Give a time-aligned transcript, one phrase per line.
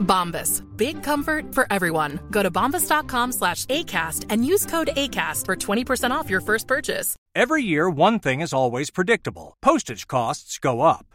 [0.00, 0.62] Bombas.
[0.76, 2.20] Big comfort for everyone.
[2.30, 7.16] Go to bombas.com slash ACAST and use code ACAST for 20% off your first purchase.
[7.34, 11.09] Every year, one thing is always predictable postage costs go up.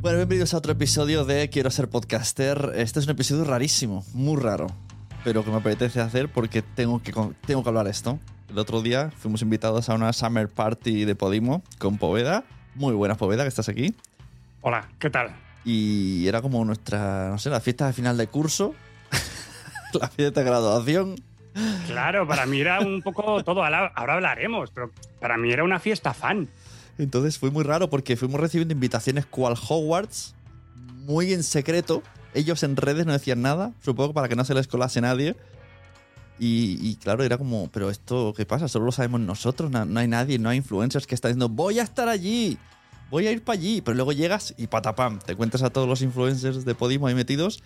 [0.00, 2.70] Bueno, bienvenidos a otro episodio de Quiero ser podcaster.
[2.76, 4.68] Este es un episodio rarísimo, muy raro,
[5.24, 7.12] pero que me apetece hacer porque tengo que,
[7.44, 8.20] tengo que hablar esto.
[8.48, 12.44] El otro día fuimos invitados a una summer party de Podimo con Poveda.
[12.76, 13.92] Muy buena Poveda, que estás aquí.
[14.60, 15.34] Hola, ¿qué tal?
[15.64, 18.76] Y era como nuestra, no sé, la fiesta de final de curso,
[20.00, 21.16] la fiesta de graduación.
[21.88, 26.14] Claro, para mí era un poco todo, ahora hablaremos, pero para mí era una fiesta
[26.14, 26.48] fan.
[26.98, 30.34] Entonces fue muy raro porque fuimos recibiendo invitaciones cual Hogwarts,
[31.06, 32.02] muy en secreto.
[32.34, 35.36] Ellos en redes no decían nada, supongo para que no se les colase nadie.
[36.40, 38.68] Y, claro, era como, pero esto, ¿qué pasa?
[38.68, 41.80] Solo lo sabemos nosotros, no, no hay nadie, no hay influencers que están diciendo, voy
[41.80, 42.58] a estar allí,
[43.10, 43.80] voy a ir para allí.
[43.80, 47.60] Pero luego llegas y patapam, te cuentas a todos los influencers de Podimo ahí metidos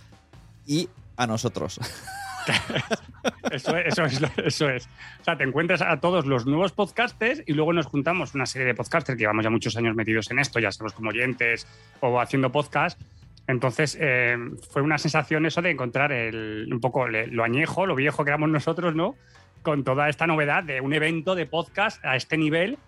[0.67, 1.81] y a nosotros.
[3.51, 4.89] Eso es, eso es, eso es.
[5.21, 8.67] O sea, te encuentras a todos los nuevos podcasters y luego nos juntamos una serie
[8.67, 11.67] de podcasters que llevamos ya muchos años metidos en esto, ya estamos como oyentes
[12.01, 13.01] o haciendo podcast.
[13.47, 14.37] Entonces, eh,
[14.71, 18.49] fue una sensación eso de encontrar el, un poco lo añejo, lo viejo que éramos
[18.49, 19.17] nosotros, ¿no?
[19.63, 22.79] Con toda esta novedad de un evento de podcast a este nivel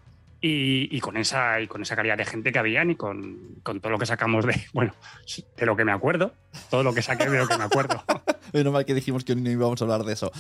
[0.40, 3.80] y, y con, esa, y con esa calidad de gente que habían y con, con
[3.80, 4.94] todo lo que sacamos de, bueno,
[5.56, 6.34] de lo que me acuerdo,
[6.70, 8.02] todo lo que saqué de lo que me acuerdo.
[8.52, 10.30] Menos mal que dijimos que no íbamos a hablar de eso.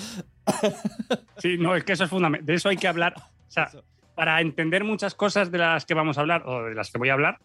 [1.38, 2.46] Sí, no, es que eso es fundamental.
[2.46, 3.14] De eso hay que hablar.
[3.16, 3.70] O sea,
[4.14, 7.08] para entender muchas cosas de las que vamos a hablar o de las que voy
[7.08, 7.38] a hablar,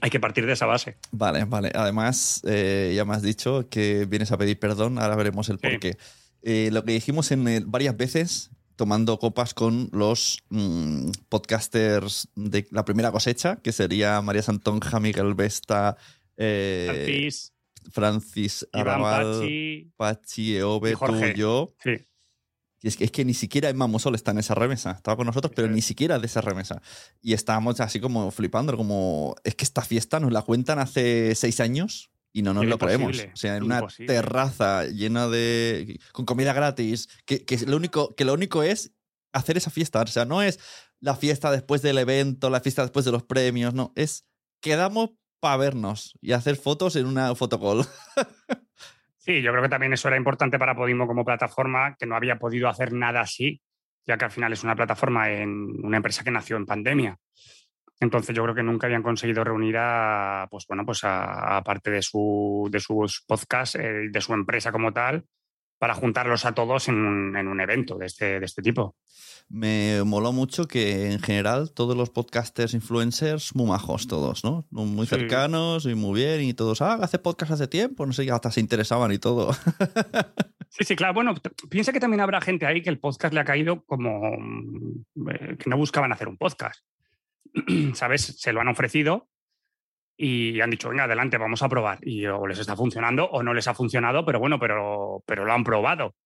[0.00, 0.96] hay que partir de esa base.
[1.12, 1.70] Vale, vale.
[1.74, 5.68] Además, eh, ya me has dicho que vienes a pedir perdón, ahora veremos el Sí.
[5.68, 5.96] porqué.
[6.42, 12.66] Eh, lo que dijimos en el- varias veces, tomando copas con los mm, podcasters de
[12.70, 15.96] la primera cosecha, que sería María Santonja, Miguel Vesta,
[16.36, 17.28] eh,
[17.90, 19.92] Francis Iván, Arrabal, Pachi.
[19.96, 21.34] Pachi, Eove, y tú, Jorge.
[21.36, 21.74] yo.
[21.82, 22.06] Sí.
[22.80, 24.92] Y es que, es que ni siquiera Emma Musol está en esa remesa.
[24.92, 25.74] Estaba con nosotros, pero es.
[25.74, 26.80] ni siquiera de esa remesa.
[27.20, 31.58] Y estábamos así como flipando, como es que esta fiesta nos la cuentan hace seis
[31.60, 33.18] años y no nos lo creemos.
[33.32, 34.14] O sea, en una imposible.
[34.14, 35.98] terraza llena de.
[36.12, 38.92] con comida gratis, que, que lo único, que lo único es
[39.32, 40.00] hacer esa fiesta.
[40.00, 40.60] O sea, no es
[41.00, 43.92] la fiesta después del evento, la fiesta después de los premios, no.
[43.96, 44.24] Es
[44.60, 45.10] quedamos
[45.40, 47.84] para vernos y hacer fotos en una fotocall.
[49.28, 52.38] Sí, yo creo que también eso era importante para Podimo como plataforma, que no había
[52.38, 53.60] podido hacer nada así,
[54.06, 57.18] ya que al final es una plataforma en una empresa que nació en pandemia.
[58.00, 62.00] Entonces yo creo que nunca habían conseguido reunir a, pues bueno, pues a, parte de,
[62.00, 65.22] su, de sus podcasts, eh, de su empresa como tal,
[65.78, 68.96] para juntarlos a todos en un, en un evento de este, de este tipo.
[69.48, 74.66] Me moló mucho que en general todos los podcasters influencers muy majos todos, ¿no?
[74.70, 78.50] Muy cercanos y muy bien y todos, ah, hace podcast hace tiempo, no sé, hasta
[78.50, 79.50] se interesaban y todo.
[80.70, 81.14] Sí, sí, claro.
[81.14, 81.34] Bueno,
[81.70, 85.56] piensa que también habrá gente ahí que el podcast le ha caído como mm, eh,
[85.58, 86.84] que no buscaban hacer un podcast.
[87.94, 88.36] ¿Sabes?
[88.38, 89.28] Se lo han ofrecido
[90.20, 92.00] y han dicho, venga, adelante, vamos a probar.
[92.02, 95.52] Y o les está funcionando o no les ha funcionado, pero bueno, pero, pero lo
[95.52, 96.16] han probado.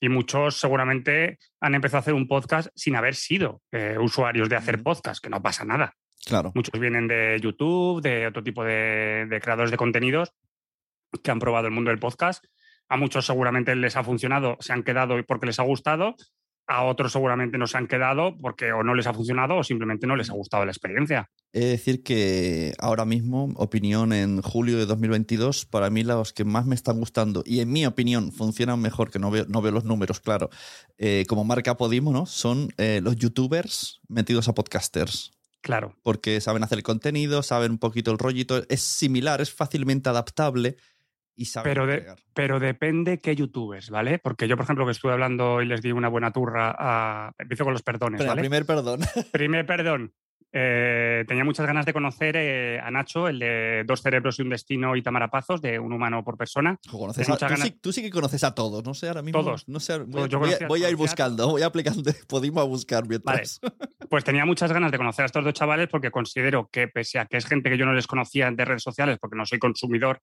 [0.00, 4.54] Y muchos seguramente han empezado a hacer un podcast sin haber sido eh, usuarios de
[4.54, 5.94] hacer podcast, que no pasa nada.
[6.24, 6.52] Claro.
[6.54, 10.32] Muchos vienen de YouTube, de otro tipo de, de creadores de contenidos
[11.24, 12.44] que han probado el mundo del podcast.
[12.88, 16.14] A muchos seguramente les ha funcionado, se han quedado porque les ha gustado.
[16.70, 20.06] A otros seguramente no se han quedado porque o no les ha funcionado o simplemente
[20.06, 21.28] no les ha gustado la experiencia.
[21.52, 26.44] He de decir que ahora mismo, opinión en julio de 2022, para mí los que
[26.44, 29.72] más me están gustando y en mi opinión funcionan mejor, que no veo, no veo
[29.72, 30.48] los números, claro,
[30.96, 32.24] eh, como marca Podimo, ¿no?
[32.24, 35.32] Son eh, los youtubers metidos a podcasters.
[35.62, 35.96] Claro.
[36.04, 40.76] Porque saben hacer el contenido, saben un poquito el rollito, es similar, es fácilmente adaptable
[41.40, 44.18] y saben pero, pero depende qué youtubers, ¿vale?
[44.18, 47.32] Porque yo, por ejemplo, que estuve hablando y les di una buena turra a...
[47.38, 48.42] Empiezo con los perdones, ¿vale?
[48.42, 49.00] Primer perdón.
[49.32, 50.12] Primer perdón.
[50.52, 54.50] Eh, tenía muchas ganas de conocer eh, a Nacho, el de Dos cerebros y un
[54.50, 56.78] destino y Tamarapazos, de un humano por persona.
[57.80, 59.42] tú, sí, que conoces a todos, no sé, ahora mismo.
[59.42, 59.66] Todos.
[59.66, 63.60] No sé, voy, a, ir buscando, voy aplicando, podemos buscar mientras.
[64.10, 67.26] Pues tenía muchas ganas de conocer a estos dos chavales porque considero que, pese a
[67.26, 70.20] que es gente que yo no les conocía de redes sociales, porque no soy consumidor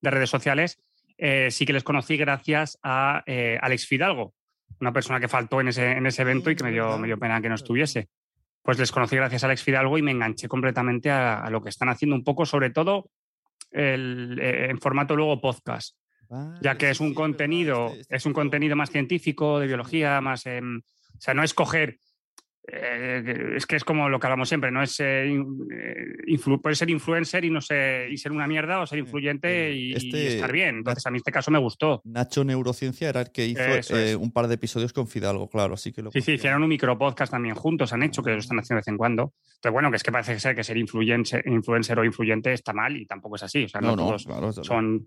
[0.00, 0.82] de redes sociales,
[1.18, 3.22] eh, sí que les conocí gracias a
[3.60, 4.34] Alex Fidalgo,
[4.80, 7.18] una persona que faltó en ese, en ese evento y que me dio, me dio
[7.18, 8.08] pena que no estuviese.
[8.62, 11.88] Pues les conocí gracias a Alex Fidalgo y me enganché completamente a, lo que están
[11.88, 13.10] haciendo, un poco sobre todo
[13.70, 15.96] el, eh, en formato luego podcast,
[16.60, 20.46] ya que es un contenido, este, este es un contenido más científico, de biología, más,
[20.46, 21.98] em, o sea, no es coger
[22.72, 24.82] eh, es que es como lo que hablamos siempre, ¿no?
[24.82, 25.28] Es eh,
[26.62, 30.34] puede ser influencer y no sé, y ser una mierda o ser influyente y, este
[30.34, 30.76] estar bien.
[30.76, 32.00] Entonces, a mí este caso me gustó.
[32.04, 35.92] Nacho Neurociencia era el que hizo eh, un par de episodios con Fidalgo, claro, así
[35.92, 38.76] que lo Sí, sí, hicieron un micropodcast también juntos, han hecho, que lo están haciendo
[38.76, 39.34] de vez en cuando.
[39.46, 42.96] Entonces, bueno, que es que parece ser que ser influencer, influencer o influyente está mal
[42.96, 43.64] y tampoco es así.
[43.64, 44.26] O sea, no, todos
[44.62, 45.04] son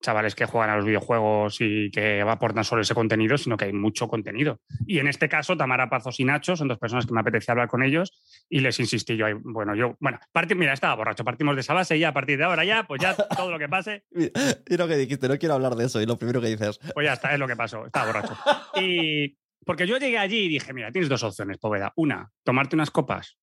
[0.00, 3.72] chavales que juegan a los videojuegos y que aportan solo ese contenido, sino que hay
[3.72, 4.60] mucho contenido.
[4.86, 7.68] Y en este caso, Tamara Pazos y Nacho son dos personas que me apetecía hablar
[7.68, 8.12] con ellos
[8.48, 9.26] y les insistí yo.
[9.42, 10.18] Bueno, yo, bueno,
[10.56, 13.14] mira, estaba borracho, partimos de esa base y a partir de ahora ya, pues ya
[13.14, 14.04] todo lo que pase.
[14.68, 16.78] y lo que dijiste, no quiero hablar de eso y lo primero que dices.
[16.94, 18.36] Pues ya está, es lo que pasó, estaba borracho.
[18.80, 21.92] Y porque yo llegué allí y dije, mira, tienes dos opciones, Poveda.
[21.96, 23.38] Una, tomarte unas copas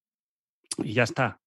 [0.77, 1.39] y ya está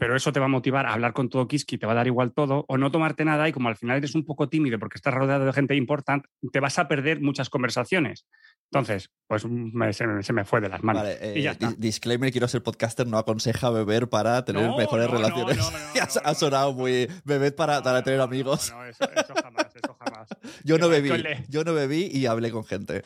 [0.00, 2.06] pero eso te va a motivar a hablar con todo Kiski, te va a dar
[2.06, 4.96] igual todo, o no tomarte nada y como al final eres un poco tímido porque
[4.96, 8.26] estás rodeado de gente importante, te vas a perder muchas conversaciones.
[8.72, 11.06] Entonces, pues se, me fue de las manos.
[11.34, 15.58] y ya eh, Disclaimer, quiero ser podcaster, no aconseja beber para tener mejores relaciones.
[16.24, 17.06] ha, sonado muy...
[17.24, 18.72] Beber para, para tener amigos.
[18.72, 19.04] No, eso,
[19.42, 20.28] jamás, eso jamás.
[20.64, 21.10] yo no bebí,
[21.50, 23.02] yo no bebí y hablé con gente.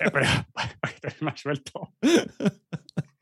[0.00, 0.26] Eh, pero,
[1.22, 1.94] más suelto.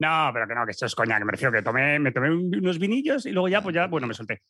[0.00, 2.30] No, pero que no, que esto es coña, que me refiero que tomé, me tomé
[2.30, 4.42] unos vinillos y luego ya, pues ya, bueno, me solté.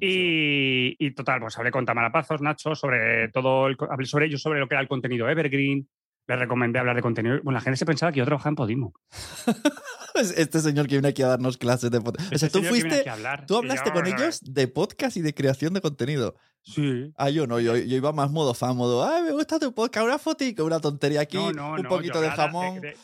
[0.00, 4.66] Y, total, pues hablé con Tamara Pazos, Nacho, sobre todo, hablé sobre ellos, sobre lo
[4.66, 5.88] que era el contenido Evergreen,
[6.26, 7.36] le recomendé hablar de contenido.
[7.44, 8.94] Bueno, la gente se pensaba que yo trabajaba en Podimo.
[10.36, 12.34] este señor que viene aquí a darnos clases de podcast.
[12.34, 13.04] o sea, este tú fuiste.
[13.46, 16.34] Tú hablaste con ellos de podcast y de creación de contenido.
[16.62, 17.12] Sí.
[17.16, 20.18] Ah, yo no, yo, iba más modo fan, modo, ay, me gusta tu podcast, una
[20.18, 22.96] fotico, una tontería aquí, un poquito de jamón de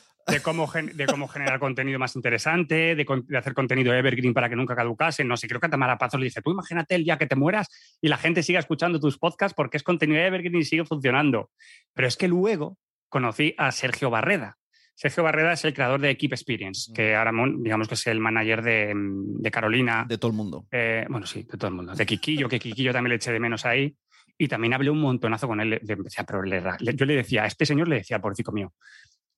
[0.43, 5.25] cómo, de cómo generar contenido más interesante, de, hacer contenido evergreen para que nunca caducase.
[5.25, 7.37] No sé, creo que a Tamara Pazos le dice, tú imagínate el día que te
[7.37, 7.69] mueras
[8.01, 11.51] y la gente siga escuchando tus podcasts porque es contenido evergreen y sigue funcionando.
[11.95, 14.59] Pero es que luego conocí a Sergio Barreda.
[14.95, 18.63] Sergio Barreda es el creador de Keep Experience, que ahora digamos que es el manager
[18.63, 20.05] de, Carolina.
[20.09, 20.67] De todo el mundo.
[20.71, 21.95] Eh, bueno, sí, de todo el mundo.
[21.95, 23.97] De Kikillo, que Kikillo también le eché de menos ahí.
[24.39, 25.81] Y también hablé un montonazo con él.
[26.27, 28.73] pero yo le decía, a este señor le decía, por chico mío,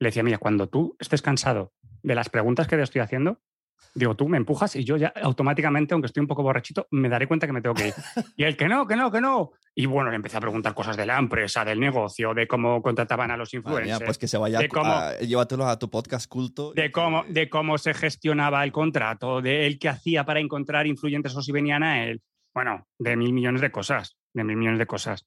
[0.04, 3.40] le decía, mira, cuando tú estés cansado de las preguntas que te estoy haciendo,
[3.94, 7.26] digo, tú me empujas y yo ya automáticamente, aunque estoy un poco borrachito, me daré
[7.26, 7.94] cuenta que me tengo que ir.
[8.36, 9.52] Y él, que no, que no, que no.
[9.74, 13.30] Y bueno, le empecé a preguntar cosas de la empresa, del negocio, de cómo contrataban
[13.30, 14.04] a los influencers.
[14.04, 16.72] pues que se vaya, de cómo, a, llévatelo a tu podcast culto.
[16.74, 21.34] De cómo, de cómo se gestionaba el contrato, de él qué hacía para encontrar influyentes
[21.34, 22.22] o si venían a él.
[22.52, 25.26] Bueno, de mil millones de cosas, de mil millones de cosas.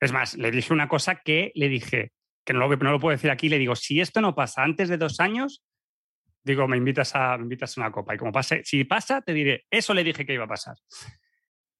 [0.00, 2.12] Es más, le dije una cosa que le dije,
[2.48, 4.88] que no lo, no lo puedo decir aquí, le digo, si esto no pasa antes
[4.88, 5.62] de dos años,
[6.42, 8.14] digo, me invitas, a, me invitas a una copa.
[8.14, 10.76] Y como pase, si pasa, te diré, eso le dije que iba a pasar.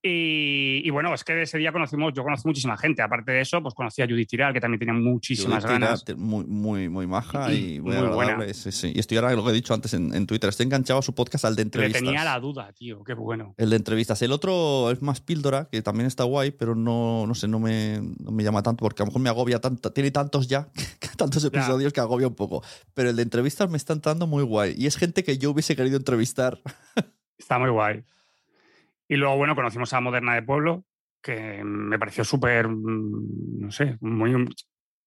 [0.03, 0.48] Y,
[0.85, 3.03] y, bueno, es que ese día conocimos, yo conocí muchísima gente.
[3.03, 6.05] Aparte de eso, pues conocí a Judith Tiral, que también tenía muchísimas Judith ganas.
[6.05, 8.55] Tiral, muy, muy, muy maja y, Y muy, muy buena.
[8.55, 8.93] Sí, sí.
[8.95, 11.15] Y estoy ahora, lo que he dicho antes en, en Twitter, estoy enganchado a su
[11.15, 12.03] podcast al de Le entrevistas.
[12.03, 13.55] tenía la duda, tío, qué bueno.
[13.57, 14.21] El de entrevistas.
[14.23, 18.01] El otro es más píldora, que también está guay, pero no, no sé, no me,
[18.19, 19.93] no me llama tanto porque a lo mejor me agobia tanto.
[19.93, 20.69] Tiene tantos ya,
[21.17, 22.63] tantos episodios que agobia un poco.
[22.95, 24.75] Pero el de entrevistas me está entrando muy guay.
[24.77, 26.61] Y es gente que yo hubiese querido entrevistar.
[27.39, 28.05] Está muy guay.
[29.09, 30.85] Y luego, bueno, conocimos a Moderna de Pueblo,
[31.23, 34.47] que me pareció súper, mm, no sé, muy...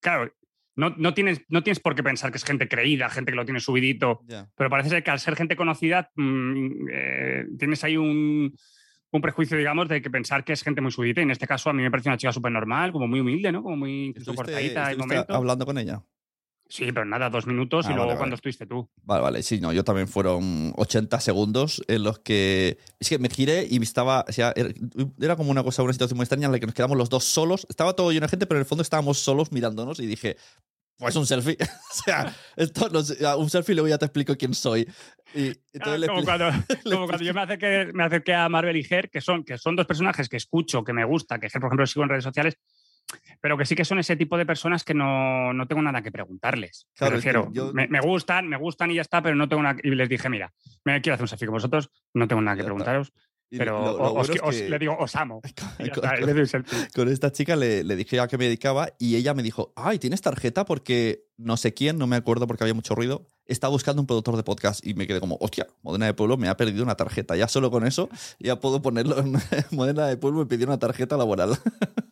[0.02, 0.32] Claro,
[0.76, 3.46] no, no, tienes, no tienes por qué pensar que es gente creída, gente que lo
[3.46, 4.22] tiene subidito,
[4.56, 8.56] pero parece ser que al ser gente conocida mm, eh, tienes ahí un,
[9.12, 11.22] un prejuicio, digamos, de que pensar que es gente muy subidita.
[11.22, 13.52] Y en este caso a mí me parece una chica súper normal, como muy humilde,
[13.52, 13.62] ¿no?
[13.62, 16.02] Como muy incluso ¿Estuviste- cortadita hablando con ella?
[16.72, 18.36] Sí, pero nada, dos minutos Ah, y luego vale, cuando vale.
[18.36, 18.90] estuviste tú.
[19.04, 22.78] Vale, vale, sí, no, yo también fueron 80 segundos en los que.
[22.98, 24.24] Es que me giré y estaba.
[24.28, 24.54] O sea,
[25.20, 27.26] era, como una cosa, una situación muy extraña en la que nos quedamos los dos
[27.26, 27.68] solos.
[27.70, 30.38] Estaba todo lleno de gente, pero en el fondo estábamos solos mirándonos y dije,
[30.98, 31.58] pues un selfie.
[31.60, 34.88] o sea, esto no sé, un selfie luego ya te explico quién soy.
[35.36, 35.52] Y
[35.82, 36.52] Ah, le como cuando,
[36.84, 39.76] como cuando yo me acerqué, me acerqué a Marvel y Ger, que son, que son
[39.76, 42.58] dos personajes que escucho, que me gusta, que Ger, por ejemplo, sigo en redes sociales,
[43.42, 46.12] pero que sí que son ese tipo de personas que no, no tengo nada que
[46.12, 46.86] preguntarles.
[46.92, 49.36] Me Claro, es que refiero, yo- me, me gustan, me gustan y ya está, pero
[49.36, 49.80] no tengo nada.
[49.84, 50.54] Y les dije, mira,
[50.86, 53.12] me quiero hacer un selfie con vosotros, no tengo nada que Ya preguntaros,
[53.50, 55.42] pero lo- lo os, bueno es os- que- le digo, os amo.
[55.78, 56.88] Con- está, le selfie.
[56.96, 60.00] con esta chica le, le dije a qué me dedicaba y ella me dijo, ay,
[60.00, 60.64] ¿tienes tarjeta?
[60.64, 64.38] Porque no sé quién, no me acuerdo porque había mucho ruido, está buscando un productor
[64.38, 67.36] de podcast y me quedé como, hostia, Modena de Pueblo me ha perdido una tarjeta.
[67.36, 68.08] Ya solo con eso
[68.40, 69.34] ya puedo ponerlo en
[69.72, 71.58] Modena de Pueblo me pidió una tarjeta laboral.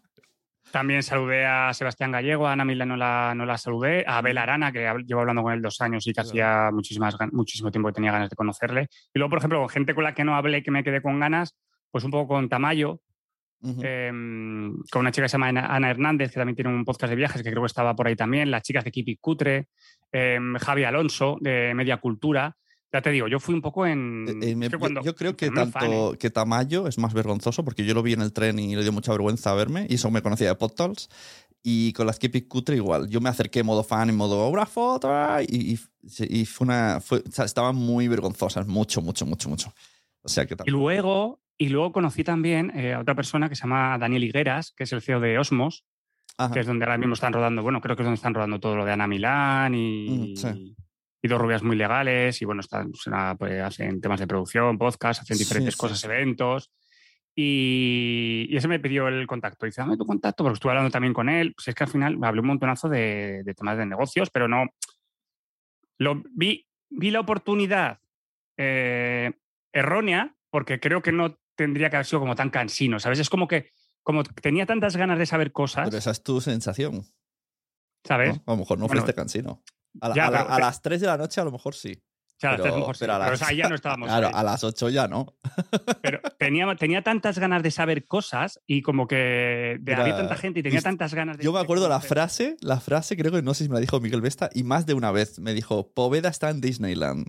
[0.71, 4.38] También saludé a Sebastián Gallego, a Ana Mila no la, no la saludé, a Abel
[4.38, 7.93] Arana, que llevo hablando con él dos años y que hacía muchísimas, muchísimo tiempo que
[7.93, 8.88] tenía ganas de conocerle.
[9.13, 11.19] Y luego, por ejemplo, con gente con la que no hablé, que me quedé con
[11.19, 11.55] ganas,
[11.91, 13.01] pues un poco con Tamayo,
[13.61, 17.15] em, con una chica que se llama Ana Hernández, que también tiene un podcast de
[17.15, 19.67] viajes, que creo que estaba por ahí también, las chicas de Kipi Cutre,
[20.11, 22.55] em, Javi Alonso, de Media Cultura.
[22.91, 24.25] Ya te digo, yo fui un poco en...
[24.41, 25.89] Eh, eh, me- cuando- yo creo que tremendo fan, ¿eh?
[25.89, 28.81] tanto que Tamayo es más vergonzoso porque yo lo vi en el tren y le
[28.81, 31.08] dio mucha vergüenza verme y eso me conocía de PodTalks
[31.62, 33.08] y con las Keepy Cutre igual.
[33.10, 35.12] Yo me acerqué en modo fan, en modo una foto
[35.48, 35.79] y, y,
[36.41, 39.74] y fue una fue, o sea, estaban muy vergonzosas, mucho, mucho, mucho, mucho.
[40.24, 43.63] O sea que Y luego, y luego conocí también eh, a otra persona que se
[43.63, 45.86] llama Daniel Higueras, que es el CEO de Osmos,
[46.38, 46.53] Ajá.
[46.53, 48.75] que es donde ahora mismo están rodando, bueno, creo que es donde están rodando todo
[48.75, 50.75] lo de Ana Milán y, Mm, sí.
[51.21, 53.03] Y dos rubias muy legales, y bueno, están, pues,
[53.38, 56.07] pues, hacen temas de producción, podcast, hacen diferentes sí, cosas, sí.
[56.07, 56.71] eventos.
[57.35, 59.65] Y, y ese me pidió el contacto.
[59.65, 61.53] Dice, dame tu contacto, porque estuve hablando también con él.
[61.53, 64.65] Pues es que al final hablé un montonazo de, de temas de negocios, pero no.
[65.97, 67.99] Lo, vi, vi la oportunidad
[68.57, 69.31] eh,
[69.71, 73.19] errónea, porque creo que no tendría que haber sido como tan cansino, ¿sabes?
[73.19, 73.71] Es como que
[74.03, 77.05] como tenía tantas ganas de saber cosas, Pero esa es tu sensación.
[78.03, 78.38] ¿sabes?
[78.38, 78.43] ¿no?
[78.45, 79.63] A lo mejor no Bueno, fuiste cansino.
[80.01, 81.75] A, la- ya, a la- pero- a las 3 de la noche a lo mejor
[81.75, 82.01] sí.
[82.01, 84.08] O sea, a las mejor sí, pero a pero, o sea, ya no estábamos.
[84.10, 84.34] Claro, ahí.
[84.34, 85.36] a las 8 ya no.
[86.01, 90.36] Pero tenía, tenía tantas ganas de saber cosas y como que de, Era- había tanta
[90.38, 91.43] gente y tenía tantas ganas de.
[91.43, 94.00] Yo me acuerdo la frase, la frase creo que no sé si me la dijo
[94.00, 97.27] Miguel Vesta y más de una vez me dijo, Poveda está en Disneyland.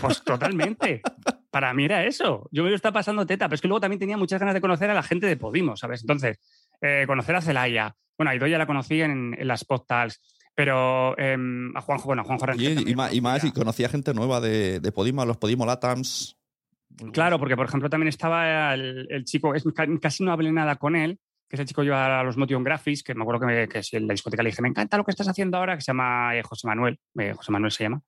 [0.00, 1.02] Pues totalmente.
[1.50, 2.48] Para mí era eso.
[2.52, 4.60] Yo me lo estaba pasando teta, pero es que luego también tenía muchas ganas de
[4.60, 6.02] conocer a la gente de Podimo, ¿sabes?
[6.02, 6.38] Entonces,
[6.80, 7.96] eh, conocer a Celaya.
[8.16, 10.20] Bueno, a Idoya la conocí en, en las postals,
[10.56, 13.88] pero em, a Juanjo, bueno, a Juanjo Rangel Y, y más, y más, y conocía.
[13.88, 16.36] gente nueva de, de Podimo, los Podimo Latams.
[17.12, 20.76] Claro, porque por ejemplo también estaba el, el chico, es, ca- casi no hablé nada
[20.76, 23.68] con él, que ese chico lleva a los Motion Graphics, que me acuerdo que, me-
[23.68, 25.88] que en la discoteca le dije, me encanta lo que estás haciendo ahora, que se
[25.90, 28.00] llama eh, José Manuel, eh, José Manuel se llama,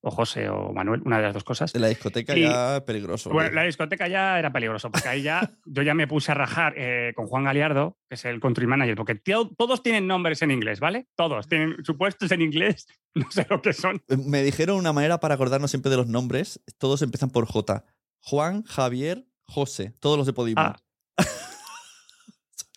[0.00, 1.74] o José o Manuel, una de las dos cosas.
[1.74, 3.30] En la discoteca Y- ya peligroso.
[3.30, 6.74] Bueno, la discoteca ya era peligroso, porque ahí ya yo ya me puse a rajar
[6.76, 10.50] eh, con Juan Galiardo, que es el country manager, porque tío- todos tienen nombres en
[10.50, 11.06] inglés, ¿vale?
[11.16, 14.00] Todos tienen supuestos en inglés, no sé lo que son.
[14.08, 16.60] Me dijeron una manera para acordarnos siempre de los nombres.
[16.78, 17.84] Todos empiezan por J.
[18.20, 19.92] Juan, Javier, José.
[20.00, 20.60] Todos los de Podimo.
[20.60, 20.76] Ah,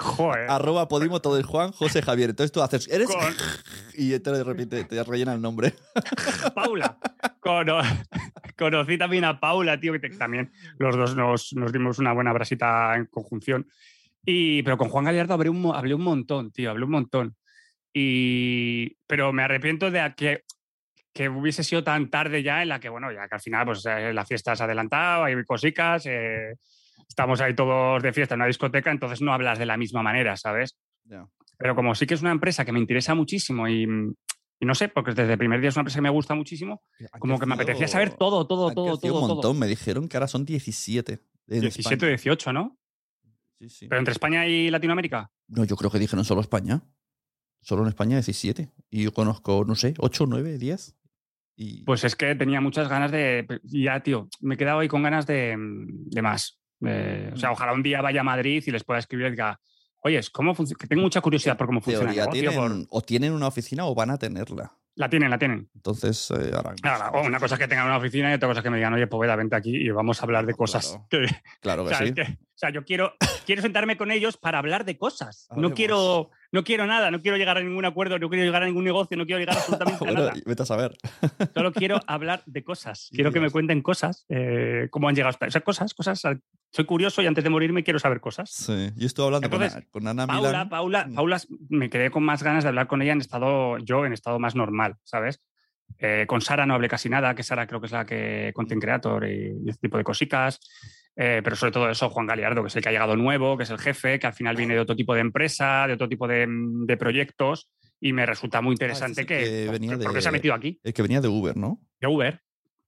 [0.02, 0.50] Joder.
[0.50, 2.32] Arroba Podimo, todo es Juan, José, Javier.
[2.32, 3.08] Entonces tú haces, eres...
[3.08, 3.18] Con
[3.94, 5.74] Y te de repente te rellena el nombre.
[6.56, 6.98] Paula.
[7.40, 7.82] Cono-
[8.58, 12.34] conocí también a Paula, tío, que te- también los dos nos, nos dimos una buena
[12.34, 13.68] brasita en conjunción.
[14.26, 17.36] Y, pero con Juan Gallardo hablé un, hablé un montón, tío, hablé un montón.
[17.94, 20.44] Y, pero me arrepiento de que,
[21.14, 23.86] que hubiese sido tan tarde ya en la que, bueno, ya que al final pues
[23.86, 26.56] eh, la fiesta se ha adelantado, hay cosicas, eh,
[27.08, 30.36] estamos ahí todos de fiesta en una discoteca, entonces no hablas de la misma manera,
[30.38, 30.78] ¿sabes?
[31.58, 33.84] Pero como sí que es una empresa que me interesa muchísimo y,
[34.64, 36.84] Y no sé, porque desde el primer día es una empresa que me gusta muchísimo,
[37.12, 38.66] Ha como que me crecido- apetecía saber todo, todo, todo.
[38.68, 39.36] Como que me apetecía crecido- saber todo, todo, ha todo, crecido todo, un todo.
[39.38, 39.60] montón.
[39.60, 41.20] Me dijeron que ahora son 17.
[41.48, 42.10] en 17 España.
[42.12, 42.78] 18, ¿no?
[43.60, 43.88] Sí, sí.
[43.88, 45.32] Pero entre España y Latinoamérica.
[45.48, 46.84] No, yo creo que dijeron solo España.
[47.64, 48.70] Solo en España 17.
[48.92, 50.96] Y yo conozco, no sé, 8, 9, 10.
[51.56, 53.48] Y Pues es que tenía muchas ganas de.
[53.64, 56.61] Ya, tío, me he quedado ahí con ganas de, de más.
[56.86, 59.60] Eh, o sea, ojalá un día vaya a Madrid y les pueda escribir y diga,
[60.00, 60.80] oye, ¿cómo funciona?
[60.80, 62.60] Que tengo mucha curiosidad por cómo funciona el teoría negocio.
[62.62, 64.74] tienen, por- o tienen una oficina o van a tenerla.
[64.96, 65.70] La tienen, la tienen.
[65.74, 66.74] Entonces, eh, ahora.
[67.26, 69.08] Una cosa es que tengan una oficina y otra cosa es que me digan, oye,
[69.08, 71.00] Poveda, vente aquí y vamos a hablar de Claro, cosas.
[71.10, 71.26] Que,
[71.62, 72.14] Claro o, que sea, sí.
[72.14, 73.14] que- o sea, yo quiero,
[73.46, 75.48] quiero sentarme con ellos para hablar de cosas.
[75.56, 78.66] No quiero, no quiero nada, no quiero llegar a ningún acuerdo, no quiero llegar a
[78.66, 80.34] ningún negocio, no quiero llegar absolutamente a Bueno, nada.
[80.46, 80.98] vete a saber.
[81.54, 83.10] Solo quiero hablar de cosas.
[83.14, 85.48] Quiero que me cuenten cosas, eh, cómo han llegado hasta.
[85.48, 86.22] O sea, cosas, cosas.
[86.72, 88.50] Soy curioso y antes de morirme quiero saber cosas.
[88.52, 88.92] Sí.
[88.96, 90.70] Yo estuve hablando con, Entonces, Ana- con Ana Paula, Milán.
[90.70, 91.14] Paula, Mm.
[91.16, 94.40] Paula, me quedé con más ganas de hablar con ella en estado, yo en estado
[94.40, 95.42] más normal, ¿sabes?
[96.00, 98.82] Eh, con Sara no hablé casi nada, que Sara creo que es la que content
[98.82, 100.60] creator y, y este tipo de cositas.
[101.18, 103.64] Eh, pero sobre todo eso, Juan Galiardo, que es el que ha llegado nuevo, que
[103.64, 106.26] es el jefe, que al final viene de otro tipo de empresa, de otro tipo
[106.26, 110.22] de, de proyectos, y me resulta muy interesante es el que, que venía ¿por qué
[110.22, 110.80] se ha metido aquí?
[110.82, 111.82] El que venía de Uber, ¿no?
[112.00, 112.42] de Uber.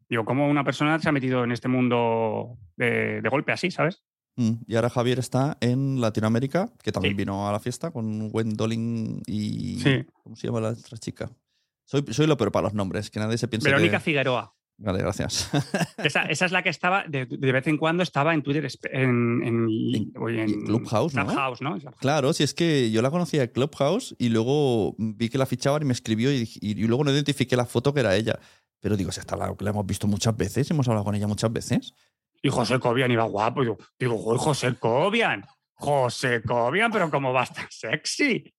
[0.10, 4.04] Digo, ¿cómo una persona se ha metido en este mundo de, de golpe así, ¿sabes?
[4.36, 7.18] Mm, Y ahora Javier está en Latinoamérica, que también Sí.
[7.18, 9.80] vino a la fiesta con Gwendolyn y.
[9.80, 10.06] Sí.
[10.24, 11.30] ¿Cómo se llama la otra chica?
[11.86, 14.04] Soy, soy lo peor para los nombres, que nadie se piense Verónica que...
[14.04, 14.56] Figueroa.
[14.84, 15.50] Vale, gracias.
[16.04, 19.42] Esa, esa es la que estaba, de, de vez en cuando estaba en Twitter, en,
[19.42, 21.26] en, Clubhouse, ¿no?
[21.26, 21.76] Clubhouse, ¿no?
[21.78, 21.96] Clubhouse.
[22.00, 25.84] claro, si es que yo la conocía de Clubhouse y luego vi que la fichaban
[25.84, 28.38] y me escribió y, luego no identifiqué la foto que era ella.
[28.82, 31.54] Pero digo, si esta la, la hemos visto muchas veces, hemos hablado con ella muchas
[31.54, 31.94] veces.
[32.42, 33.62] Y José Cobian iba guapo.
[33.62, 35.46] Digo, digo, "Joder, José Cobian.
[35.76, 38.54] José Cobian, pero cómo va a estar sexy.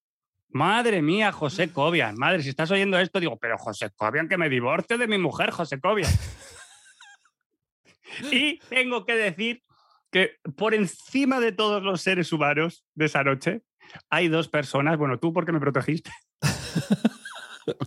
[0.55, 2.15] Madre mía, José Cobian.
[2.17, 5.51] Madre, si estás oyendo esto, digo, pero José Cobian, que me divorcio de mi mujer,
[5.51, 6.11] José Cobian.
[8.31, 9.65] y tengo que decir
[10.13, 13.63] que por encima de todos los seres humanos de esa noche,
[14.09, 14.97] hay dos personas.
[14.97, 16.13] Bueno, tú porque me protegiste.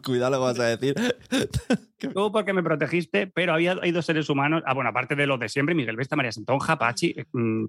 [0.03, 0.95] Cuidado lo que vas a decir.
[2.13, 4.63] Tú porque me protegiste, pero había, hay dos seres humanos.
[4.65, 7.65] Ah, bueno, aparte de los de siempre, Miguel Vesta, María Santonja, Pachi, eh, mm,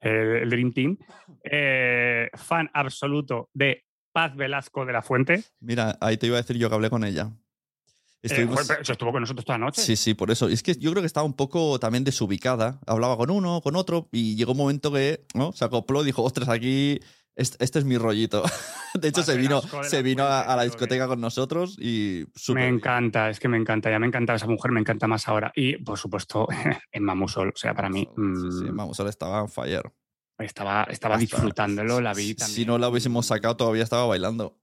[0.00, 0.98] eh, el Dream Team.
[1.44, 5.44] eh, fan absoluto de Paz Velasco de la Fuente.
[5.60, 7.30] Mira, ahí te iba a decir yo que hablé con ella.
[8.22, 9.80] Eh, Estuvimos- estuvo con nosotros toda la noche.
[9.80, 10.48] Sí, sí, por eso.
[10.48, 12.80] Es que yo creo que estaba un poco también desubicada.
[12.86, 15.52] Hablaba con uno, con otro, y llegó un momento que ¿no?
[15.52, 16.98] se acopló y dijo, ostras, aquí
[17.36, 18.42] este, este es mi rollito.
[18.94, 22.66] De hecho, Paz se vino, se vino a, la discoteca con nosotros y súper me
[22.66, 22.74] bien.
[22.76, 25.52] encanta, es que me encanta, ya me encanta esa mujer, me encanta más ahora.
[25.54, 26.48] Y, por supuesto,
[26.90, 29.92] en Mamusol, o sea, para mí, Sí, sí, mm, ahora estaba on fire.
[30.38, 32.54] Estaba, estaba Hasta- disfrutándolo, la vi también.
[32.56, 34.58] Si no la hubiésemos sacado, todavía estaba bailando.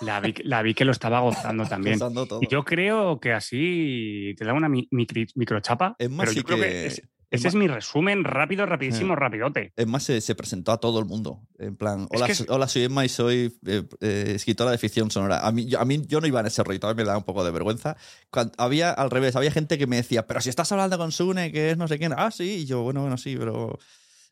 [0.00, 1.98] La vi, la vi que lo estaba gozando también.
[2.40, 5.94] Y yo creo que así te da una mi- microchapa.
[5.98, 8.24] Es más, pero sí yo creo que- que es- es ese más- es mi resumen
[8.24, 9.72] rápido, rapidísimo, rapidote.
[9.76, 11.46] Es más, se, se presentó a todo el mundo.
[11.60, 14.78] En plan, Es hola, que es- hola soy Emma y soy eh, eh, escritora de
[14.78, 15.46] ficción sonora.
[15.46, 17.16] A mí, yo, a mí yo no iba en ese rollo, a mí me da
[17.16, 17.96] un poco de vergüenza.
[18.30, 21.52] Cuando- había al revés, había gente que me decía, pero si estás hablando con Sune,
[21.52, 22.14] que es no sé quién.
[22.16, 23.78] Ah, sí, y yo, bueno, bueno, sí, pero...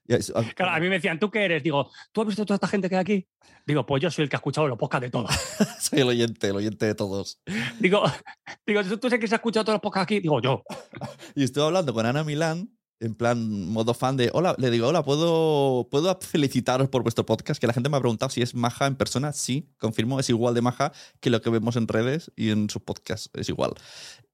[0.09, 1.62] Y es- a- Claro, a mí me decían, ¿tú qué eres?
[1.62, 3.29] Digo, ¿tú has visto toda esta gente que hay aquí?
[3.66, 5.31] Digo, pues yo soy el que ha escuchado los podcasts de todos.
[5.81, 7.40] soy el oyente, el oyente de todos.
[7.79, 8.03] digo,
[8.66, 10.21] digo, ¿tú, tú sé que se ha escuchado todos los podcasts aquí?
[10.21, 10.62] Digo, yo.
[11.35, 15.04] Y estuve hablando con Ana Milán, en plan modo fan de, hola, le digo, hola,
[15.04, 17.61] ¿puedo, ¿puedo felicitaros por vuestro podcast?
[17.61, 19.32] Que la gente me ha preguntado si es maja en persona.
[19.32, 22.80] Sí, confirmo, es igual de maja que lo que vemos en redes y en su
[22.80, 23.72] podcast, es igual.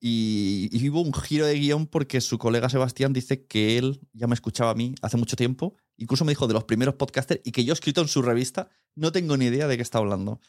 [0.00, 4.26] Y, y hubo un giro de guion porque su colega Sebastián dice que él ya
[4.26, 7.52] me escuchaba a mí hace mucho tiempo, incluso me dijo de los primeros podcasters y
[7.52, 10.40] que yo he escrito en su revista, no tengo ni idea de qué está hablando.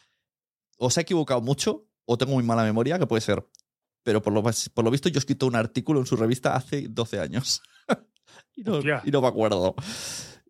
[0.78, 3.46] O se ha equivocado mucho o tengo muy mala memoria, que puede ser.
[4.02, 6.86] Pero por lo, por lo visto yo he escrito un artículo en su revista hace
[6.88, 7.62] 12 años.
[8.54, 9.74] Y, no, y no me acuerdo.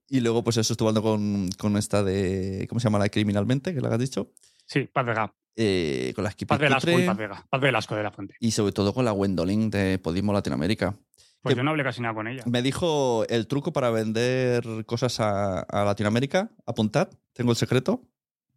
[0.08, 2.66] Y luego, pues eso, estuve hablando con, con esta de.
[2.68, 3.74] ¿Cómo se llama la criminalmente?
[3.74, 4.32] Que la has dicho.
[4.66, 5.34] Sí, Paz Vega.
[5.56, 7.06] Eh, con la Paz Velasco y.
[7.06, 7.46] Paz Vega.
[7.48, 8.34] Paz Velasco de la Fuente.
[8.40, 10.96] Y sobre todo con la Gwendolyn de Podismo Latinoamérica.
[11.42, 12.42] Pues Que- yo no hablé casi nada con ella.
[12.46, 16.50] Me dijo el truco para vender cosas a, a Latinoamérica.
[16.66, 18.02] Apuntad, tengo el secreto.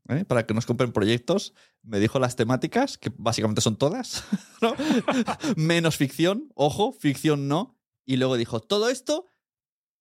[0.09, 0.25] ¿eh?
[0.25, 1.53] Para que nos compren proyectos.
[1.83, 4.23] Me dijo las temáticas, que básicamente son todas.
[4.61, 4.73] ¿no?
[5.55, 6.49] Menos ficción.
[6.55, 7.78] Ojo, ficción no.
[8.09, 9.27] Y luego dijo, todo esto,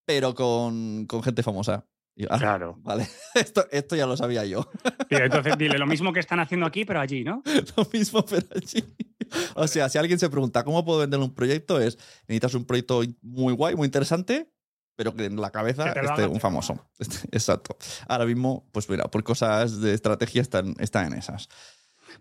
[0.07, 1.87] pero con, con gente famosa.
[2.17, 2.79] Y ah, Claro.
[2.81, 4.67] Vale, esto, esto ya lo sabía yo.
[5.11, 7.43] Entonces dile lo mismo que están haciendo aquí, pero allí, ¿no?
[7.77, 8.83] lo mismo, pero allí.
[9.57, 13.03] O sea, si alguien se pregunta cómo puedo vender un proyecto, es necesitas un proyecto
[13.21, 14.51] muy guay, muy interesante,
[14.97, 16.89] pero que en la cabeza esté un famoso.
[16.99, 17.77] Este- Exacto.
[18.09, 21.51] Ahora mismo, pues mira, por cosas de estrategia están, están en esas.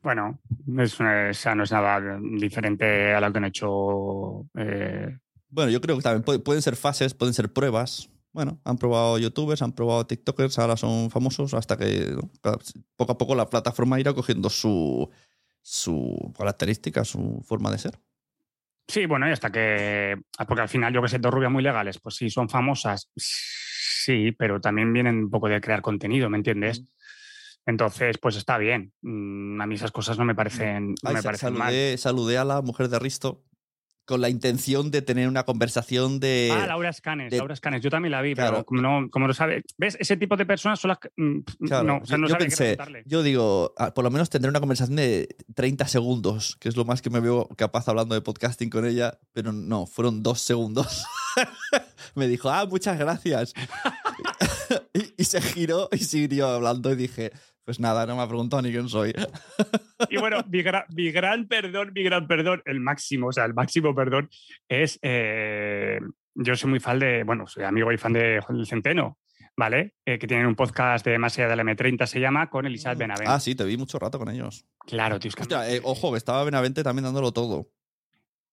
[0.04, 0.42] Bueno,
[0.80, 0.96] es,
[1.40, 4.50] sea, no es nada diferente a lo que han hecho.
[4.58, 5.18] eh,
[5.50, 8.10] Bueno, yo creo que también pu- pueden ser fases, pueden ser pruebas.
[8.34, 12.16] Bueno, han probado youtubers, han probado tiktokers, ahora son famosos hasta que
[12.96, 15.10] poco a poco la plataforma irá cogiendo su,
[15.62, 18.00] su característica, su forma de ser.
[18.90, 20.16] Sí, bueno, y hasta que.
[20.48, 23.10] Porque al final, yo que sé, dos rubias muy legales, pues sí, son famosas.
[23.16, 26.84] Sí, pero también vienen un poco de crear contenido, ¿me entiendes?
[27.66, 28.94] Entonces, pues está bien.
[29.02, 31.22] Mm, A mí esas cosas no me parecen, no Ay, me
[31.58, 31.98] mal.
[31.98, 33.44] saludé a la mujer de Risto
[34.08, 36.50] con la intención de tener una conversación de...
[36.52, 38.52] Ah, Laura Escanes, de- Laura Escanes, yo también la vi, Claro.
[38.54, 39.98] pero como no, como no sabe, ¿ves?
[40.00, 41.10] Ese tipo de personas son las que.
[41.18, 43.04] mm, Claro, no, o sea, no yo sabe qué pensé, preguntarle.
[43.06, 46.86] yo digo, ah, por lo menos tendré una conversación de 30 segundos, que es lo
[46.86, 51.04] más que me veo capaz hablando de podcasting con ella, pero no, fueron dos segundos.
[52.16, 53.54] me dijo, ah, muchas gracias.
[54.98, 57.32] Y, y se giró y siguió hablando y dije,
[57.64, 59.14] pues nada, no me ha preguntado ni quién soy.
[60.10, 63.54] Y bueno, mi, gra- mi gran perdón, mi gran perdón, el máximo, o sea, el
[63.54, 64.30] máximo perdón
[64.70, 65.00] es.
[65.02, 66.00] eh,
[66.36, 67.24] yo soy muy fan de.
[67.24, 69.18] Bueno, soy amigo y fan de Juan del Centeno,
[69.58, 69.96] ¿vale?
[70.06, 73.00] Eh, que tienen un podcast de Más allá de la M30, se llama, con Elizabeth
[73.00, 73.28] Benavent.
[73.30, 74.66] ah, sí, te vi mucho rato con ellos.
[74.86, 75.42] Claro, tío, es que.
[75.42, 77.72] Hostia, eh, ojo, que estaba Benavente también dándolo todo.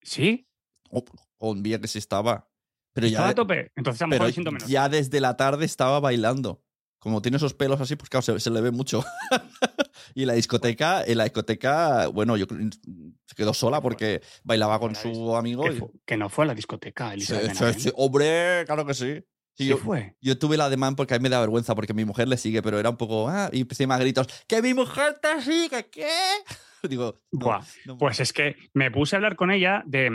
[0.02, 0.48] ¿Sí?
[0.90, 1.04] Oh,
[1.36, 2.48] con bien que sí estaba.
[2.94, 3.70] Pero ¿Estaba ya, a tope?
[3.76, 4.68] Entonces a lo pero mejor me siento menos.
[4.68, 6.62] ya desde la tarde estaba bailando.
[6.98, 9.04] Como tiene esos pelos así, pues claro, se, se le ve mucho.
[10.14, 15.36] y la discoteca, en la discoteca, bueno, yo se quedó sola porque bailaba con su
[15.36, 15.64] amigo.
[15.64, 17.78] Que, y- fu- que no fue a la discoteca, Sí, Elizabeth sí, Benavent.
[17.80, 19.14] sí, hombre, claro que sí.
[19.56, 20.16] Sí, Sí yo, fue.
[20.20, 22.62] yo tuve la demanda porque a mí me da vergüenza porque mi mujer le sigue,
[22.62, 23.28] pero era un poco.
[23.28, 25.90] Ah, y empecé a gritos: ¡Que mi mujer te sigue!
[25.90, 26.08] ¿Qué?
[26.88, 30.10] Digo, no, Buah, no- Pues es que me puse a hablar con ella de.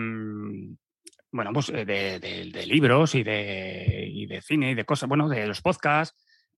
[1.31, 5.07] Bueno, pues eh, de, de- de libros y de, y de cine y de cosas,
[5.09, 6.15] bueno, de los podcasts.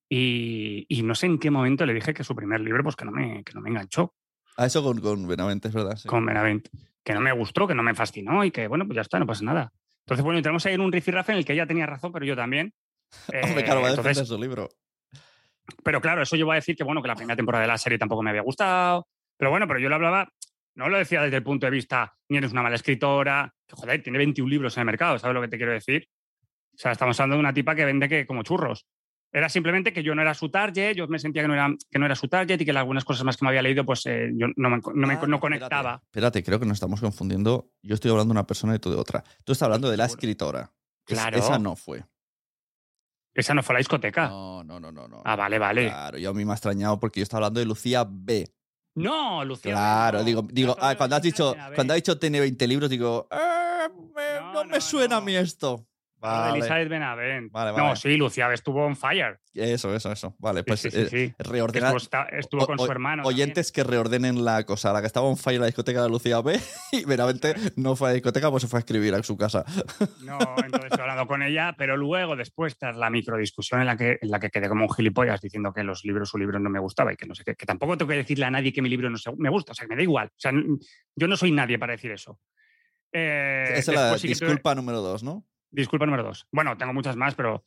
[0.10, 3.06] Y, y no sé en qué momento le dije que su primer libro, pues que
[3.06, 4.14] no me, que no me enganchó
[4.58, 5.96] A eso con, con Benavente, es verdad.
[5.96, 6.08] sí.
[6.08, 6.68] con Benavent.
[7.04, 9.26] Que no me gustó, que no me fascinó y que, bueno, pues ya está, no
[9.26, 9.72] pasa nada.
[10.06, 12.36] Entonces, bueno, entramos ahí en un rifirrafe en el que ella tenía razón, pero yo
[12.36, 12.74] también.
[13.28, 14.70] Hombre, Eh, claro, va a defender entonces, su libro.
[15.84, 17.78] Pero claro, eso yo voy a decir que bueno, que la primera temporada de la
[17.78, 19.08] serie tampoco me había gustado.
[19.38, 20.30] Pero bueno, pero yo lo hablaba,
[20.76, 24.04] no lo decía desde el punto de vista, ni eres una mala escritora, que joder,
[24.04, 26.08] tiene 21 libros en el mercado, ¿sabes lo que te quiero decir?
[26.74, 28.86] O sea, estamos hablando de una tipa que vende que como churros.
[29.34, 32.00] Era simplemente que yo no era su target, yo me sentía que no era, que
[32.00, 34.30] no era su target y que algunas cosas más que me había leído, pues eh,
[34.36, 36.02] yo no, me, no, me- Ah, no conectaba.
[36.04, 37.72] Espérate, creo que nos estamos confundiendo.
[37.82, 39.24] Yo estoy hablando de una persona y tú de otra.
[39.46, 40.72] Tú estás hablando de la escritora.
[41.08, 41.38] Es- Claro.
[41.38, 42.04] esa no fue.
[43.34, 44.28] Esa no fue la discoteca.
[44.28, 45.08] No, no, no, no.
[45.08, 45.22] no.
[45.24, 45.86] Ah, vale, vale.
[45.88, 48.50] Claro, yo a mí me ha extrañado porque yo estaba hablando de Lucía B.
[48.96, 49.72] No, Lucía.
[49.72, 50.24] Claro, no.
[50.26, 54.40] digo, digo ah, cuando has dicho, cuando has dicho tiene 20 libros, digo, "Ah, me-
[54.42, 55.86] No, no, me suena a mí esto.
[56.22, 57.52] Vale, Elizabeth Benavent.
[57.52, 57.96] Vale, No, vale.
[57.96, 59.40] sí, Lucía estuvo on fire.
[59.56, 60.36] eso, eso, eso.
[60.38, 61.96] Vale, pues sí, sí, eh, reordenar.
[62.32, 63.24] Estuvo, con o- su hermano.
[63.24, 63.36] también.
[63.44, 64.94] Oyentes que reordenen la cosa.
[64.94, 66.60] La que estaba en fire en la discoteca de Lucía B
[66.92, 69.66] y veramente no fue a la discoteca, pues se fue a escribir a su casa.
[70.22, 74.20] No, entonces estoy hablando con ella, pero luego, después, tras la microdiscusión en la que,
[74.22, 76.80] en la que quedé como un gilipollas diciendo que los libros, su libro no me
[76.80, 78.90] gustaba y que no sé qué, que tampoco tengo que decirle a nadie que mi
[78.90, 80.28] libro no se- me gusta, o sea, que me da igual.
[80.28, 80.52] O sea,
[81.16, 82.40] yo no soy nadie para decir eso.
[83.12, 85.46] Eh, Esa es la tuve- disculpa número dos, ¿no?
[85.72, 86.48] Disculpa número dos.
[86.52, 87.64] Bueno, tengo muchas más, pero,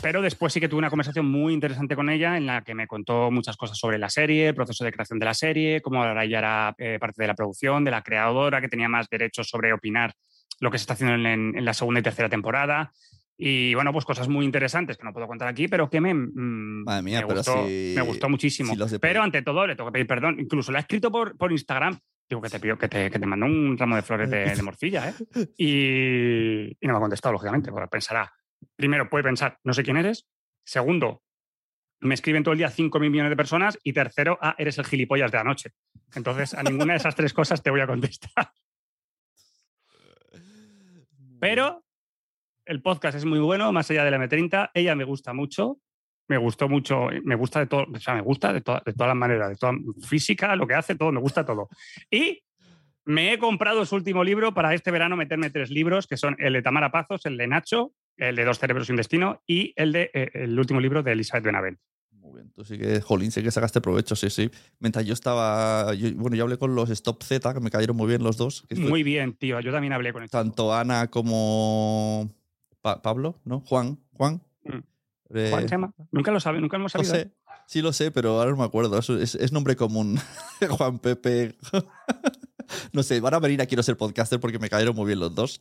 [0.00, 2.86] pero después sí que tuve una conversación muy interesante con ella en la que me
[2.86, 6.24] contó muchas cosas sobre la serie, el proceso de creación de la serie, cómo ahora
[6.24, 9.72] ella era eh, parte de la producción, de la creadora, que tenía más derechos sobre
[9.72, 10.14] opinar
[10.60, 12.92] lo que se está haciendo en, en- la segunda y tercera temporada.
[13.36, 16.84] Y bueno, pues cosas muy interesantes que no puedo contar aquí, pero que me, mm,
[16.84, 18.72] Madre mía, me, pero gustó, si- me gustó muchísimo.
[18.74, 20.36] si Pero ante todo, le tengo que pedir perdón.
[20.38, 21.98] Incluso la he escrito por, por Instagram.
[22.30, 24.62] Digo que te pido que te, que te mando un ramo de flores de, de
[24.62, 25.14] morcilla, ¿eh?
[25.58, 28.32] Y, y no me ha contestado, lógicamente, porque pensará,
[28.76, 30.28] primero puede pensar, no sé quién eres.
[30.64, 31.24] Segundo,
[31.98, 33.78] me escriben todo el día 5 mil millones de personas.
[33.82, 35.72] Y tercero, ah, eres el gilipollas de anoche.
[36.14, 38.30] Entonces, a ninguna de esas tres cosas te voy a contestar.
[41.40, 41.84] Pero
[42.64, 44.70] el podcast es muy bueno, más allá de la M30.
[44.72, 45.80] Ella me gusta mucho.
[46.30, 49.08] Me gustó mucho, me gusta de todo, o sea, me gusta de, to- de todas
[49.08, 49.72] las maneras, de toda
[50.06, 51.68] física, lo que hace, todo, me gusta todo.
[52.08, 52.44] Y
[53.04, 56.52] me he comprado su último libro para este verano meterme tres libros, que son el
[56.52, 59.90] de Tamara Pazos, el de Nacho, el de Dos cerebros y un destino y el
[59.90, 61.80] de eh, el último libro de Elizabeth Benavent.
[62.12, 64.48] Muy bien, tú sí que, jolín, sí que sacaste provecho, sí, sí.
[64.78, 68.06] Mientras yo estaba, yo- bueno, yo hablé con los Stop Z, que me cayeron muy
[68.06, 68.64] bien los dos.
[68.68, 69.58] que Muy bien, tío.
[69.58, 70.38] Yo también hablé con esto.
[70.38, 72.30] Tanto Ana como
[72.82, 73.60] Pa- Pablo, ¿no?
[73.66, 74.40] Juan, Juan.
[75.34, 75.94] Eh, ¿Juan se llama?
[76.10, 77.14] Nunca lo sabe, nunca lo hemos Lo sabido.
[77.14, 77.32] sé,
[77.66, 78.98] sí lo sé, pero ahora no me acuerdo.
[78.98, 80.18] Es, es nombre común.
[80.70, 81.56] Juan Pepe.
[82.92, 85.34] no sé, van a venir a Quiero ser podcaster porque me cayeron muy bien los
[85.34, 85.60] dos.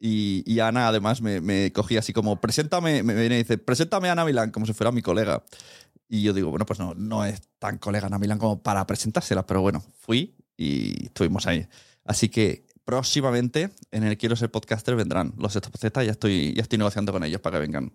[0.00, 4.08] Y, y Ana además me, me cogía así como, preséntame, me viene y dice, preséntame
[4.08, 5.44] a Ana Milán como si fuera mi colega.
[6.08, 9.46] Y yo digo, bueno, pues no, no es tan colega Ana Milán como para presentársela,
[9.46, 11.66] pero bueno, fui y estuvimos ahí.
[12.04, 16.78] Así que próximamente en el Quiero ser podcaster vendrán los Z, ya estoy, ya estoy
[16.78, 17.92] negociando con ellos para que vengan.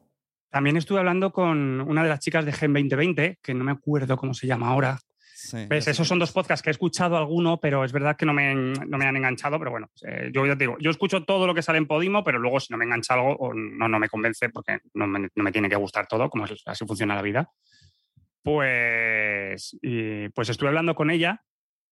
[0.49, 4.15] También estuve hablando con una de las chicas de Gen 2020, que no me acuerdo
[4.17, 4.97] cómo se llama ahora.
[5.39, 5.88] Sí, ¿Ves?
[5.88, 8.97] Esos son dos podcasts que he escuchado alguno, pero es verdad que no me, no
[8.97, 9.60] me han enganchado.
[9.60, 12.23] Pero bueno, eh, yo ya te digo, yo escucho todo lo que sale en Podimo,
[12.23, 15.29] pero luego si no me engancha algo o no, no me convence, porque no me,
[15.36, 17.49] no me tiene que gustar todo, como es- así funciona la vida.
[18.41, 21.43] Pues, y, pues estuve hablando con ella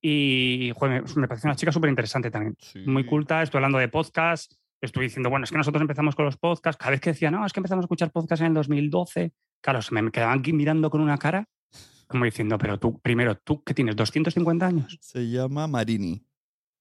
[0.02, 2.56] y joder, me, me pareció una chica súper interesante también.
[2.86, 3.10] Muy Sí.
[3.10, 4.54] culta, estoy hablando de podcast.
[4.82, 6.78] Estoy diciendo, bueno, es que nosotros empezamos con los podcasts.
[6.78, 9.82] Cada vez que decía, no, es que empezamos a escuchar podcasts en el 2012, claro,
[9.82, 11.48] se me quedaban aquí mirando con una cara,
[12.08, 14.98] como diciendo, pero tú, primero, tú que tienes 250 años.
[15.02, 16.24] Se llama Marini.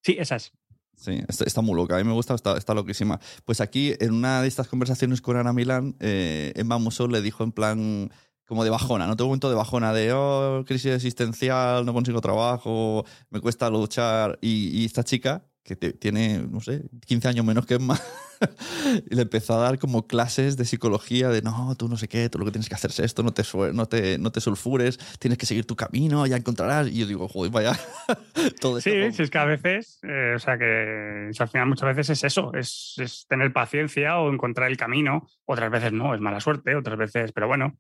[0.03, 0.53] Sí, esa es.
[0.97, 1.97] Sí, está, está muy loca.
[1.97, 3.19] A mí me gusta, está, está loquísima.
[3.45, 7.43] Pues aquí, en una de estas conversaciones con Ana Milán, eh, Emma Musso le dijo
[7.43, 8.11] en plan
[8.47, 9.17] como de bajona, ¿no?
[9.17, 14.39] Tengo un momento de bajona, de, oh, crisis existencial, no consigo trabajo, me cuesta luchar.
[14.43, 17.99] Y, y esta chica, que te- tiene, no sé, 15 años menos que Emma,
[19.11, 22.29] y le empezó a dar como clases de psicología, de, no, tú no sé qué,
[22.29, 23.43] tú lo que tienes que hacer es esto, no te,
[23.73, 26.89] no te, no te sulfures, tienes que seguir tu camino, ya encontrarás.
[26.89, 27.73] Y yo digo, joder, vaya,
[28.61, 31.51] todo Sí, como- sí, es que a veces, eh, o sea que o sea, al
[31.51, 35.29] final muchas veces es eso, es, es tener paciencia o encontrar el camino.
[35.47, 37.77] Otras veces no, es mala suerte, otras veces, pero bueno.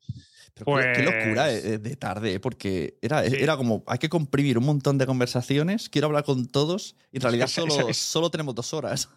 [0.54, 2.40] Pero qué- qué, locura Pues- de, de tarde, ¿eh?
[2.40, 3.36] porque era, Sí.
[3.40, 7.22] era como, hay que comprimir un montón de conversaciones, quiero hablar con todos, y en
[7.22, 9.08] realidad solo, solo tenemos dos horas.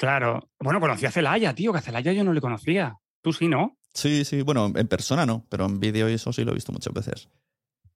[0.00, 0.48] Claro.
[0.58, 2.96] Bueno, conocí a Celaya, tío, que a Celaya yo no le conocía.
[3.20, 3.76] Tú sí, ¿no?
[3.92, 6.72] Sí, sí, bueno, en persona no, pero en vídeo y eso sí lo he visto
[6.72, 7.28] muchas veces.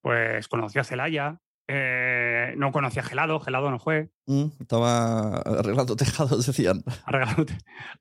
[0.02, 1.40] Pues conocí a Celaya.
[1.66, 4.10] eh, no conocí a Gelado, Gelado no fue.
[4.26, 6.84] Mm, estaba arreglando tejados, decían.
[7.06, 7.46] arreglando,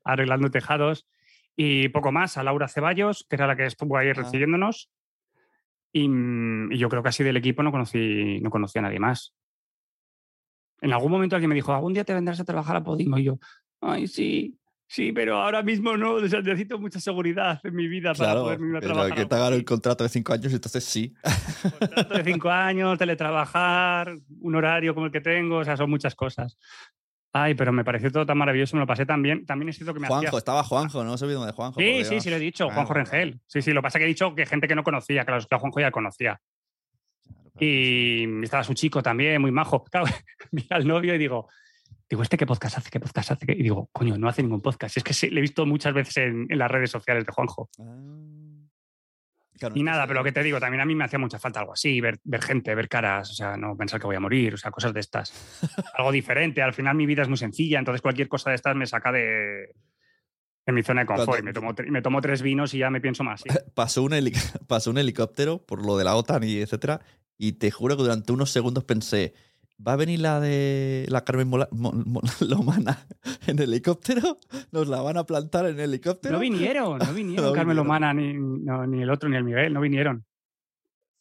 [0.04, 1.06] arreglando tejados.
[1.56, 4.12] Y poco más, a Laura Ceballos, que era la que estuvo ahí Ah.
[4.12, 4.90] recibiéndonos.
[5.94, 9.00] Y, mm, y yo creo que así del equipo no conocí, no conocí a nadie
[9.00, 9.32] más.
[10.82, 13.16] En algún momento alguien me dijo, algún día te vendrás a trabajar a Podimo.
[13.16, 13.38] Y yo,
[13.84, 18.12] ay, sí, sí, pero ahora mismo no, o sea, necesito mucha seguridad en mi vida
[18.14, 19.14] para Claro, poder irme a trabajar.
[19.14, 21.14] que a te hagan el contrato de cinco años, entonces sí.
[21.78, 26.14] Contrato de cinco años, teletrabajar, un horario como el que tengo, o sea, son muchas
[26.14, 26.56] cosas.
[27.36, 29.44] Ay, pero me pareció todo tan maravilloso, me lo pasé tan bien.
[29.44, 31.80] También es cierto que me hacía Juanjo, estaba Juanjo, no se olviden de Juanjo.
[31.80, 33.10] Sí, sí, sí, lo he dicho, Claro, Juanjo claro.
[33.10, 33.40] Rengel.
[33.46, 35.40] Sí, sí, lo que pasa es que he dicho que gente que no conocía, claro,
[35.40, 36.40] es que a Juanjo ya conocía.
[37.24, 37.66] Claro, claro.
[37.66, 39.84] Y estaba su chico también, muy majo.
[39.90, 40.06] Claro,
[40.52, 41.48] mira al novio y digo,
[42.08, 42.90] digo, ¿este qué podcast hace?
[42.90, 43.46] ¿Qué podcast hace?
[43.52, 44.96] Y digo, coño, no hace ningún podcast.
[44.96, 47.68] Es que sí, le he visto muchas veces en, en las redes sociales de Juanjo.
[47.78, 48.00] Ah.
[49.56, 51.60] Claro, Y nada, pero lo que te digo, también a mí me hacía mucha falta
[51.60, 54.54] algo así, ver, ver gente, ver caras, o sea, no pensar que voy a morir,
[54.54, 55.32] o sea, cosas de estas.
[55.94, 56.60] algo diferente.
[56.60, 59.72] Al final mi vida es muy sencilla, entonces cualquier cosa de estas me saca de,
[60.66, 61.28] de mi zona de confort.
[61.28, 63.42] Cuando- Y me tomo, tre- me tomo tres vinos y ya me pienso más.
[63.42, 63.48] sí.
[63.74, 64.12] pasó un,
[64.66, 67.00] pasó un helicóptero por lo de la OTAN y etcétera.
[67.38, 69.34] Y te juro que durante unos segundos pensé,
[69.78, 73.06] ¿va a venir la de la Carmen Mola- Mo- Mo- Lomana
[73.46, 74.38] en helicóptero?
[74.72, 76.34] ¿Nos la van a plantar en helicóptero?
[76.34, 77.76] No vinieron, no vinieron No Carmen vinieron.
[77.76, 80.24] Lomana, ni, no, ni el otro, ni el Miguel, no vinieron.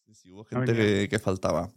[0.05, 1.69] Sí, sí, hubo gente que faltaba.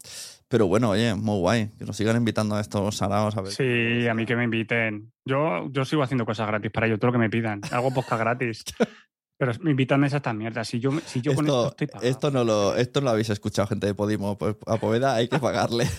[0.48, 1.70] Pero bueno, oye, muy guay.
[1.76, 3.50] Que nos sigan invitando a estos saraos a ver.
[3.52, 5.12] Sí, a mí que me inviten.
[5.24, 7.60] Yo, yo sigo haciendo cosas gratis para ellos, todo lo que me pidan.
[7.72, 8.64] Hago podcast gratis.
[9.38, 10.66] Pero me invitan a esas mierdas.
[10.68, 12.08] Si yo, si yo con esto Esto, estoy pagado.
[12.10, 14.38] esto, no lo, esto no lo habéis escuchado, gente de Podimo.
[14.38, 15.86] Pues a Poveda hay que pagarle.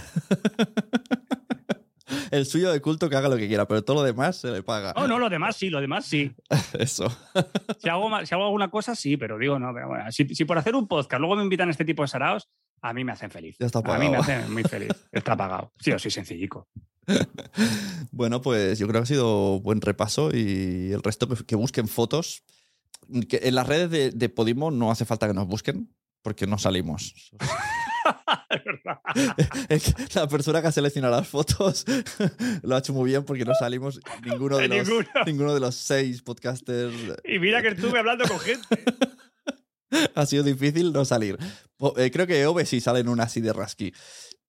[2.32, 4.63] El suyo de culto que haga lo que quiera, pero todo lo demás se le
[4.63, 4.93] paga.
[4.95, 6.34] Oh, no, lo demás sí, lo demás sí.
[6.80, 7.06] Eso.
[7.80, 10.58] Si hago, si hago alguna cosa, sí, pero digo, no, pero bueno, si, si por
[10.58, 12.50] hacer un podcast luego me invitan a este tipo de saraos,
[12.82, 13.56] a mí me hacen feliz.
[13.60, 14.23] Ya está a mí me pagado.
[14.23, 14.89] hacen muy feliz.
[15.12, 15.71] Está pagado.
[15.80, 16.67] Sí, o sí, sencillico.
[18.12, 21.88] Bueno, pues yo creo que ha sido buen repaso y el resto que, que busquen
[21.88, 22.43] fotos.
[23.30, 26.58] Que en las redes de, de Podimo no hace falta que nos busquen porque no
[26.58, 27.13] salimos.
[29.70, 31.86] Es que la persona que ha seleccionado las fotos
[32.62, 35.08] lo ha hecho muy bien porque no salimos ninguno de los, Ninguno.
[35.26, 36.93] ninguno de los seis podcasters.
[37.26, 38.65] Y mira que estuve hablando con gente.
[40.15, 41.38] Ha sido difícil no salir.
[41.96, 43.93] Eh, creo que Ove sí sale en una así de rasqui.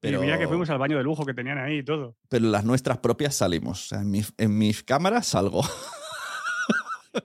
[0.00, 2.16] Pero, Y mira que fuimos al baño de lujo que tenían ahí y todo.
[2.28, 3.92] pero las nuestras propias salimos.
[3.92, 5.62] En, mis, en mis cámaras salgo.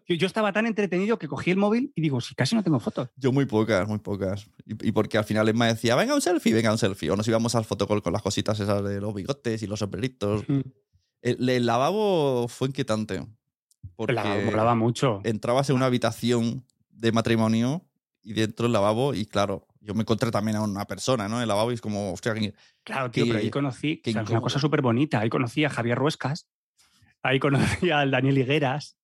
[0.07, 3.09] Yo, estaba tan entretenido que cogí el móvil y digo, si casi no tengo fotos.
[3.15, 4.47] Yo muy pocas, muy pocas.
[4.65, 7.09] Y, y porque al final Emma decía, venga un selfie, venga un selfie.
[7.11, 10.43] O nos íbamos al fotocall con las cositas esas de los bigotes y los sombreritos.
[10.47, 10.59] Mm.
[11.21, 13.25] El, el lavabo fue inquietante.
[13.95, 15.21] Porque La molaba mucho.
[15.23, 17.85] entrabas en una habitación de matrimonio
[18.23, 21.35] y dentro del lavabo y claro, yo me encontré también a una persona, ¿no?
[21.37, 22.53] En el lavabo y es como, hostia, ¿quién-
[22.83, 25.19] Claro, tío, pero ahí conocí, o sea, es una cosa súper bonita.
[25.19, 26.47] Ahí conocí a Javier Ruescas,
[27.21, 28.95] ahí conocí al Daniel Higueras,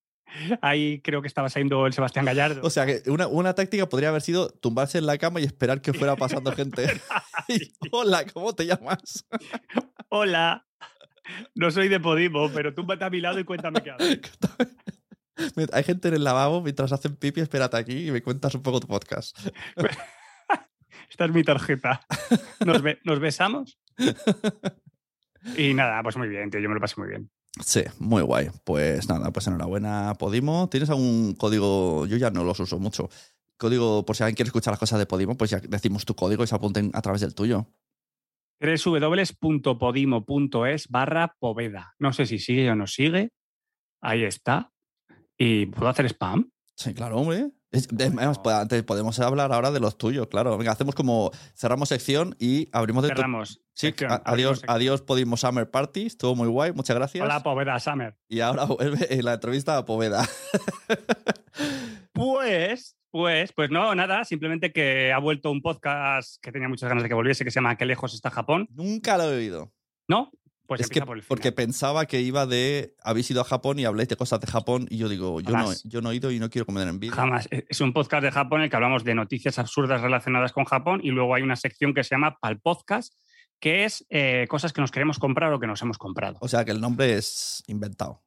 [0.61, 2.61] Ahí creo que estaba saliendo el Sebastián Gallardo.
[2.63, 5.81] O sea, que una, una táctica podría haber sido tumbarse en la cama y esperar
[5.81, 6.85] que fuera pasando gente.
[7.47, 9.25] Y, Hola, ¿cómo te llamas?
[10.09, 10.67] Hola,
[11.55, 14.19] no soy de Podimo, pero túmbate a mi lado y cuéntame qué haces.
[15.73, 18.79] Hay gente en el lavabo mientras hacen pipi, espérate aquí y me cuentas un poco
[18.79, 19.37] tu podcast.
[21.09, 22.01] Esta es mi tarjeta.
[22.65, 23.79] ¿Nos, be- nos besamos?
[25.57, 27.31] Y nada, pues muy bien, tío, yo me lo pasé muy bien.
[27.59, 28.49] Sí, muy guay.
[28.63, 30.69] Pues nada, pues enhorabuena, Podimo.
[30.69, 32.05] ¿Tienes algún código?
[32.05, 33.09] Yo ya no los uso mucho.
[33.57, 36.43] Código, por si alguien quiere escuchar las cosas de Podimo, pues ya decimos tu código
[36.43, 37.67] y se apunten a través del tuyo.
[38.61, 41.93] www.podimo.es barra poveda.
[41.99, 43.31] No sé si sigue o no sigue.
[44.01, 44.71] Ahí está.
[45.37, 46.49] ¿Y puedo hacer spam?
[46.75, 47.51] Sí, claro, hombre.
[47.71, 47.87] Es-
[48.45, 50.57] antes podemos hablar ahora de los tuyos, claro.
[50.57, 53.61] Venga, hacemos como cerramos sección y abrimos de Cerramos.
[53.73, 54.75] Sí, sección, a- abrimos adiós, sección.
[54.75, 57.23] adiós Podimo Summer Party, estuvo muy guay, muchas gracias.
[57.23, 58.17] Hola, poveda Summer.
[58.27, 60.27] Y ahora vuelve en la entrevista a Poveda.
[62.13, 67.03] Pues, pues, pues no, nada, simplemente que ha vuelto un podcast que tenía muchas ganas
[67.03, 68.67] de que volviese, que se llama ¿Qué lejos está Japón?
[68.71, 69.73] Nunca lo he oído.
[70.07, 70.31] ¿No?
[70.69, 71.27] Pues es que por el final.
[71.27, 74.87] porque pensaba que iba de habéis ido a Japón y habláis de cosas de Japón
[74.89, 77.15] y yo digo, yo no, yo no he ido y no quiero comer en vídeo.
[77.15, 77.47] Jamás.
[77.51, 80.63] E- Es un podcast de Japón en el que hablamos de noticias absurdas relacionadas con
[80.65, 83.13] Japón y luego hay una sección que se llama Pal Podcast,
[83.59, 86.37] que es eh, cosas que nos queremos comprar o que nos hemos comprado.
[86.39, 88.23] O sea que el nombre es inventado.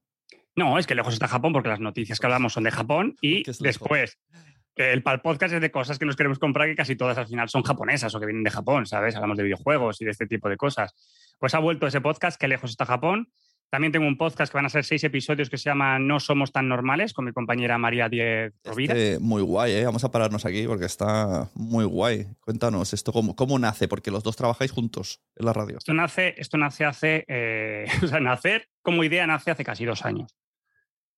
[0.55, 3.43] No, es que lejos está Japón porque las noticias que hablamos son de Japón y
[3.61, 4.19] después
[4.77, 7.49] el Pal Podcast es de cosas que nos queremos comprar que casi todas al final
[7.49, 9.15] son japonesas o que vienen de Japón, ¿sabes?
[9.15, 10.95] Hablamos de videojuegos y de este tipo de cosas.
[11.39, 13.29] Pues ha vuelto ese podcast, que lejos está Japón.
[13.73, 16.53] También tengo un podcast que van a ser seis episodios que se llama No somos
[16.53, 18.95] tan normales con mi compañera María Diez Rovira.
[18.95, 19.85] Este, muy guay, ¿eh?
[19.87, 22.27] Vamos a pararnos aquí porque está muy guy.
[22.41, 23.89] Cuéntanos, ¿esto cómo, cómo nace?
[23.89, 25.79] Porque los dos trabajáis juntos en la radio.
[25.79, 30.05] Esto nace, esto nace hace, eh, o sea, nacer como idea nace hace casi dos
[30.05, 30.37] años.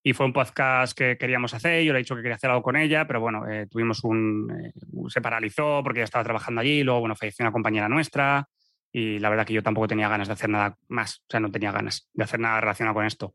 [0.07, 2.62] Y fue un podcast que queríamos hacer, yo le he dicho que quería hacer algo
[2.62, 4.53] con ella, pero bueno, eh, tuvimos un...
[4.53, 4.73] eh,
[5.09, 8.47] se paralizó porque ella estaba trabajando allí, luego, bueno, falleció una compañera nuestra
[8.93, 11.51] y la verdad que yo tampoco tenía ganas de hacer nada más, o sea, no
[11.51, 13.33] tenía ganas de hacer nada relacionado con esto.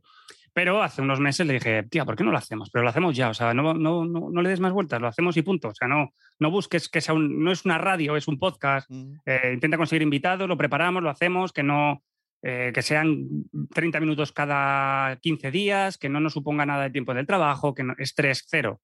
[0.53, 2.69] Pero hace unos meses le dije, tía, ¿por qué no lo hacemos?
[2.69, 5.07] Pero lo hacemos ya, o sea, no, no, no, no le des más vueltas, lo
[5.07, 5.69] hacemos y punto.
[5.69, 7.43] O sea, no, no busques que sea un...
[7.43, 8.89] No es una radio, es un podcast.
[9.25, 12.03] Eh, intenta conseguir invitados, lo preparamos, lo hacemos, que no
[12.41, 13.27] eh, que sean
[13.73, 17.83] 30 minutos cada 15 días, que no nos suponga nada de tiempo del trabajo, que
[17.83, 18.81] no, estrés cero,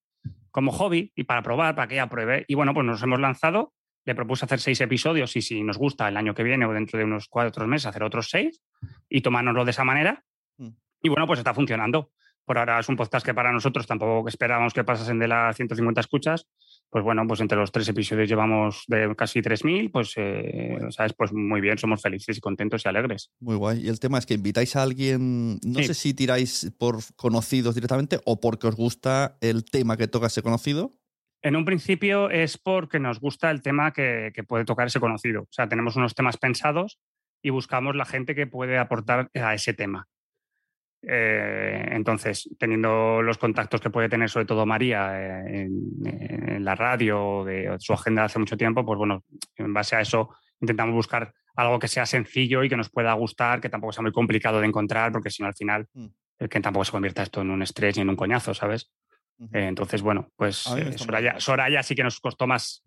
[0.50, 2.44] como hobby y para probar, para que ella pruebe.
[2.48, 3.72] Y bueno, pues nos hemos lanzado,
[4.04, 6.98] le propuse hacer seis episodios y si nos gusta el año que viene o dentro
[6.98, 8.62] de unos cuatro meses hacer otros seis
[9.08, 10.22] y tomárnoslo de esa manera.
[10.58, 10.68] Mm.
[11.02, 12.10] Y bueno, pues está funcionando.
[12.44, 16.00] Por ahora es un podcast que para nosotros tampoco esperábamos que pasasen de las 150
[16.00, 16.46] escuchas.
[16.90, 21.12] Pues bueno, pues entre los tres episodios llevamos de casi 3.000, pues, eh, ¿sabes?
[21.14, 23.30] Pues muy bien, somos felices y contentos y alegres.
[23.40, 23.84] Muy guay.
[23.84, 25.86] Y el tema es que invitáis a alguien, no Sí.
[25.88, 30.42] sé si tiráis por conocidos directamente o porque os gusta el tema que toca ese
[30.42, 30.94] conocido.
[31.42, 35.42] En un principio es porque nos gusta el tema que, que puede tocar ese conocido.
[35.42, 36.98] O sea, tenemos unos temas pensados
[37.42, 40.08] y buscamos la gente que puede aportar a ese tema.
[41.02, 46.74] Eh, entonces, teniendo los contactos que puede tener sobre todo María eh, en, en la
[46.74, 49.24] radio, de su agenda de hace mucho tiempo, pues bueno,
[49.56, 50.30] en base a eso
[50.60, 54.12] intentamos buscar algo que sea sencillo y que nos pueda gustar, que tampoco sea muy
[54.12, 56.06] complicado de encontrar, porque si no al final, Mm.
[56.40, 58.90] eh, que tampoco se convierta esto en un estrés ni en un coñazo, ¿sabes?
[59.52, 61.38] Eh, entonces, bueno, pues Soraya.
[61.40, 62.82] Soraya sí que nos costó más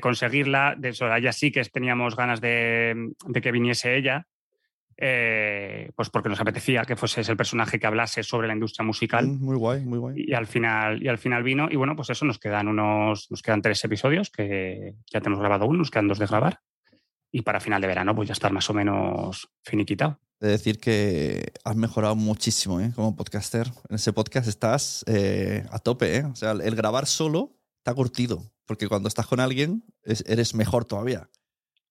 [0.00, 0.74] conseguirla.
[0.76, 4.26] De Soraya sí que teníamos ganas de, de que viniese ella,
[4.98, 8.84] eh, pues porque nos apetecía que fuese ese el personaje que hablase sobre la industria
[8.84, 9.26] musical.
[9.26, 10.14] Mm, Muy guay, muy guay.
[10.26, 13.42] Y al final, y al final vino, y bueno, pues eso nos quedan unos, nos
[13.42, 16.60] quedan tres episodios que ya tenemos grabado uno, nos quedan dos de grabar.
[17.32, 20.18] Y para final de verano, pues ya estar más o menos finiquitado.
[20.40, 22.92] De decir que has mejorado muchísimo ¿eh?
[22.94, 23.66] como podcaster.
[23.88, 26.16] En ese podcast estás eh, a tope.
[26.16, 26.24] ¿eh?
[26.24, 28.42] O sea, el grabar solo está curtido.
[28.66, 31.28] Porque cuando estás con alguien es- eres mejor todavía.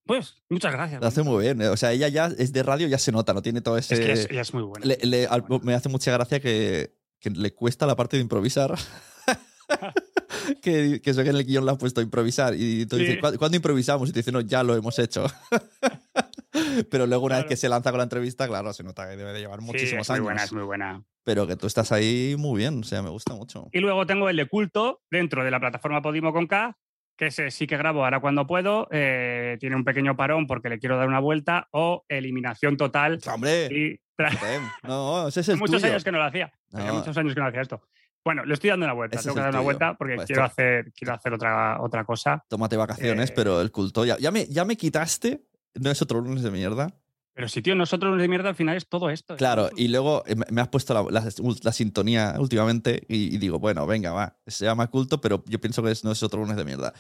[0.05, 1.01] Pues muchas gracias.
[1.01, 1.61] Lo hace muy bien.
[1.61, 1.69] ¿eh?
[1.69, 3.95] O sea, ella ya es de radio, ya se nota, no tiene todo ese.
[3.95, 4.85] Es que es- ella es muy buena.
[4.85, 8.75] Le- le- al- me hace mucha gracia que, que le cuesta la parte de improvisar.
[10.61, 12.53] que, que eso que en el guion le has puesto improvisar.
[12.55, 13.03] Y tú Sí.
[13.03, 14.09] dices, "¿Cuándo- ¿cuándo improvisamos?
[14.09, 15.25] Y te dicen, no, ya lo hemos hecho.
[16.89, 19.33] Pero luego, una vez que se lanza con la entrevista, claro, se nota que debe
[19.33, 20.23] de llevar Sí, muchísimos es muy años.
[20.23, 21.03] buena, es muy buena.
[21.23, 23.67] Pero que tú estás ahí muy bien, o sea, me gusta mucho.
[23.71, 26.77] Y luego tengo el de culto dentro de la plataforma Podimo con K,
[27.17, 28.87] que ese sí que grabo ahora cuando puedo.
[28.91, 33.19] eh, tiene un pequeño parón porque le quiero dar una vuelta o eliminación total.
[33.33, 33.67] ¡Hombre!
[33.71, 33.99] Y
[34.83, 35.91] No, ese es el muchos tuyo.
[35.93, 36.51] años que no lo hacía.
[36.71, 36.93] No.
[36.95, 37.81] muchos años que no hacía esto.
[38.23, 39.17] Bueno, le estoy dando una vuelta.
[39.17, 39.63] Ese Tengo que dar una tuyo.
[39.65, 42.43] vuelta porque Pues quiero esto- hacer, quiero hacer otra, otra cosa.
[42.49, 44.03] Tómate vacaciones, Eh, pero el culto.
[44.05, 45.41] Ya, ya, me, ya me quitaste.
[45.75, 46.93] No es otro lunes de mierda.
[47.35, 49.35] Pero si, tío, nosotros de mierda al final es todo esto.
[49.35, 51.29] Claro, y luego eh, me has puesto la, la-
[51.63, 55.83] la sintonía últimamente y, y digo, bueno, venga, va, se llama culto, pero yo pienso
[55.83, 56.93] que es- no es otro lunes de mierda.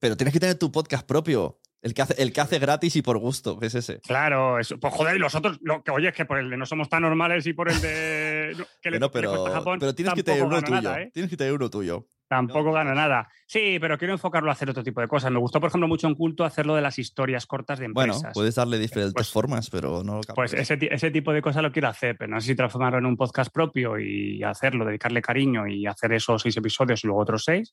[0.00, 3.02] Pero tienes que tener tu podcast propio, el que hace, el que hace gratis y
[3.02, 4.00] por gusto, que es ese.
[4.00, 4.78] Claro, eso.
[4.78, 6.88] Pues joder, y los otros, lo que oye, es que por el de no somos
[6.88, 8.54] tan normales y por el de.
[8.58, 10.74] no, que le, Bueno, pero, Japón, pero tienes que tener uno tuyo.
[10.82, 11.10] nada, ¿eh?
[11.14, 12.08] Tienes que tener uno tuyo.
[12.28, 13.28] Tampoco gana nada.
[13.46, 15.30] Sí, pero quiero enfocarlo a hacer otro tipo de cosas.
[15.30, 18.34] Me gustó, por ejemplo, mucho en culto hacerlo de las historias cortas de Bueno, empresas.
[18.34, 21.70] puedes darle diferentes Pues- formas, pero no lo Pues ese, ese tipo de cosas lo
[21.70, 25.68] quiero hacer, pero no sé si transformarlo en un podcast propio y hacerlo, dedicarle cariño
[25.68, 27.72] y hacer esos seis episodios y luego otros seis,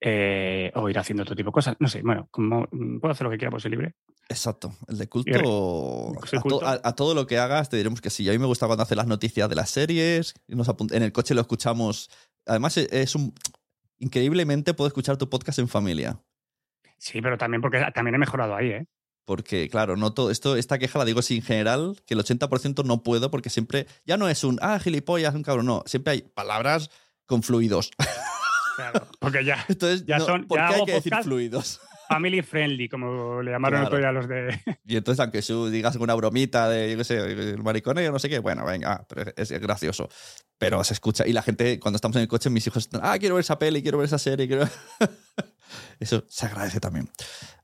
[0.00, 1.76] eh, o ir haciendo otro tipo de cosas.
[1.80, 3.94] No sé, bueno, como mm, puedo hacer lo que quiera, pues soy libre.
[4.28, 4.74] Exacto.
[4.86, 5.30] El de culto.
[5.30, 6.66] el A, to- culto.
[6.66, 8.28] a- a todo lo que hagas te diremos que sí.
[8.28, 10.34] A mí me gusta cuando hace las noticias de las series.
[10.46, 12.10] Nos en el coche lo escuchamos.
[12.46, 13.32] Además, e- es un.
[13.98, 16.20] Increíblemente puedo escuchar tu podcast en familia.
[16.98, 18.86] Sí, pero también porque también he mejorado ahí, ¿eh?
[19.24, 23.02] Porque, claro, no todo esto, esta queja la digo en general, que el 80% no
[23.02, 23.86] puedo, porque siempre.
[24.06, 25.66] Ya no es un ah, gilipollas, un cabrón.
[25.66, 26.90] No, siempre hay palabras
[27.26, 27.90] con fluidos.
[28.76, 31.80] Claro, porque ya Entonces, Ya no, son- ¿por ya qué hay que decir fluidos?
[32.08, 33.86] Family friendly, como le llamaron Claro.
[33.88, 34.60] otro día los de.
[34.84, 38.18] Y entonces, aunque tú digas una bromita de, yo qué sé, el maricone o no
[38.18, 40.08] sé qué, bueno, venga, ah, pero es gracioso.
[40.58, 41.26] Pero se escucha.
[41.26, 43.58] Y la gente, cuando estamos en el coche, mis hijos están, ah, quiero ver esa
[43.58, 44.66] peli, quiero ver esa serie, quiero.
[46.00, 47.08] eso se agradece también.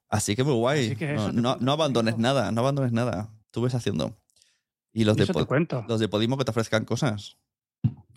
[0.09, 0.95] Así que muy guay.
[0.97, 3.31] Que no, no- no abandones nada, no abandones nada.
[3.51, 4.17] Tú ves haciendo.
[4.93, 5.85] Y los de, Pod- cuento.
[5.89, 7.37] los de Podimo que te ofrezcan cosas.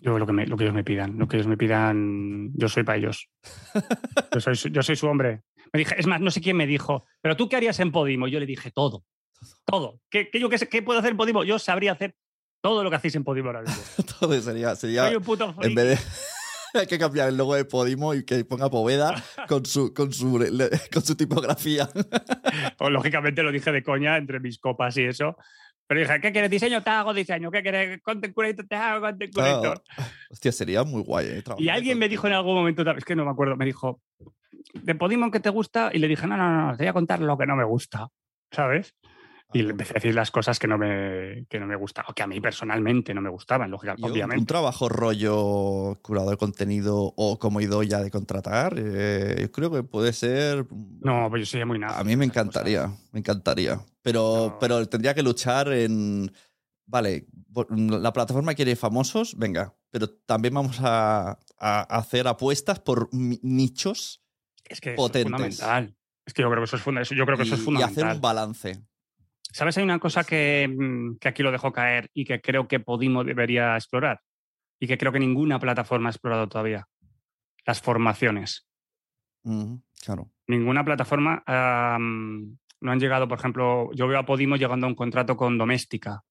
[0.00, 2.68] Yo lo que, me- lo que ellos me pidan, lo que ellos me pidan, yo
[2.68, 3.28] soy para ellos.
[4.32, 5.42] Yo soy, su- yo soy su hombre.
[5.72, 8.28] Me dije, es más, no sé quién me dijo, pero tú qué harías en Podimo?
[8.28, 9.04] Yo le dije todo,
[9.64, 10.00] todo.
[10.10, 11.44] ¿Qué, qué yo qué, qué puedo hacer en Podimo?
[11.44, 12.14] Yo sabría hacer
[12.62, 13.82] todo lo que hacéis en Podimo ahora mismo.
[14.20, 15.98] Todo sería, sería Soy un puto en vez de.
[16.80, 19.14] Hay que cambiar el logo de Podimo y que ponga Poveda
[19.48, 20.38] con su, con su,
[20.92, 21.88] con su tipografía.
[22.78, 25.36] O, lógicamente lo dije de coña entre mis copas y eso.
[25.88, 26.82] Pero dije, ¿qué quieres diseño?
[26.82, 27.50] Te hago diseño.
[27.50, 28.66] ¿Qué quieres content curator?
[28.68, 29.82] Te hago content curator.
[30.30, 31.26] Hostia, sería muy guay.
[31.26, 31.42] ¿eh?
[31.56, 34.00] Y alguien me dijo en algún momento, es que no me acuerdo, me dijo,
[34.74, 35.90] ¿de Podimo qué te gusta?
[35.92, 38.08] Y le dije, no, no, no, te voy a contar lo que no me gusta,
[38.52, 38.94] ¿sabes?
[39.54, 42.14] Y le empecé a decir las cosas que no me, que no me gustaban, o
[42.14, 44.44] que a mí personalmente no me gustaban, lógicamente, Yo, un- obviamente.
[44.44, 50.12] trabajo rollo curador de contenido o como ya de contratar, eh, yo creo que puede
[50.12, 50.66] ser.
[51.00, 51.98] No, pues yo soy muy nada.
[51.98, 53.80] A mí me encantaría, me encantaría.
[54.08, 54.58] Pero, No.
[54.58, 56.32] pero tendría que luchar en.
[56.86, 57.26] Vale,
[57.76, 64.22] la plataforma quiere famosos, venga, pero también vamos a, a hacer apuestas por nichos
[64.64, 65.30] Es que eso es potentes.
[65.60, 65.94] fundamental.
[66.24, 67.74] Es que yo creo que eso es, funda- yo creo que eso es y, y
[67.76, 68.16] hacer fundamental.
[68.16, 68.82] un balance.
[69.52, 69.76] ¿Sabes?
[69.76, 73.22] Hay una cosa que, mm, que aquí lo dejo caer y que creo que Podimo
[73.24, 74.22] debería explorar
[74.80, 76.88] y que creo que ninguna plataforma ha explorado todavía.
[77.66, 78.66] Las formaciones.
[80.04, 80.30] Claro.
[80.46, 84.94] ninguna plataforma am, no han llegado, por ejemplo, yo veo a Podimo llegando a un
[84.94, 86.22] contrato con Doméstica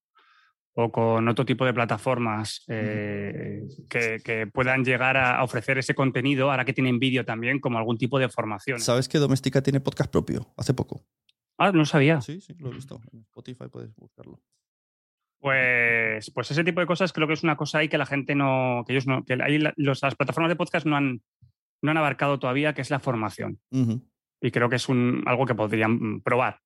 [0.74, 6.50] o con otro tipo de plataformas eh, que, que puedan llegar a, ofrecer ese contenido,
[6.50, 8.78] ahora que tienen vídeo también, como algún tipo de formación.
[8.80, 10.52] ¿Sabes que Doméstica tiene podcast propio?
[10.56, 11.04] Hace poco.
[11.58, 12.20] Ah, no sabía.
[12.20, 13.00] Sí, sí, lo he visto.
[13.12, 14.40] En Spotify puedes buscarlo.
[15.40, 18.34] Pues, pues ese tipo de cosas creo que es una cosa ahí que la gente
[18.34, 21.22] no, que ellos no, que ahí la- los- las plataformas de podcast no han,
[21.82, 23.60] no han abarcado todavía, que es la formación.
[24.40, 26.60] Y creo que es un, algo que podrían mm, probar.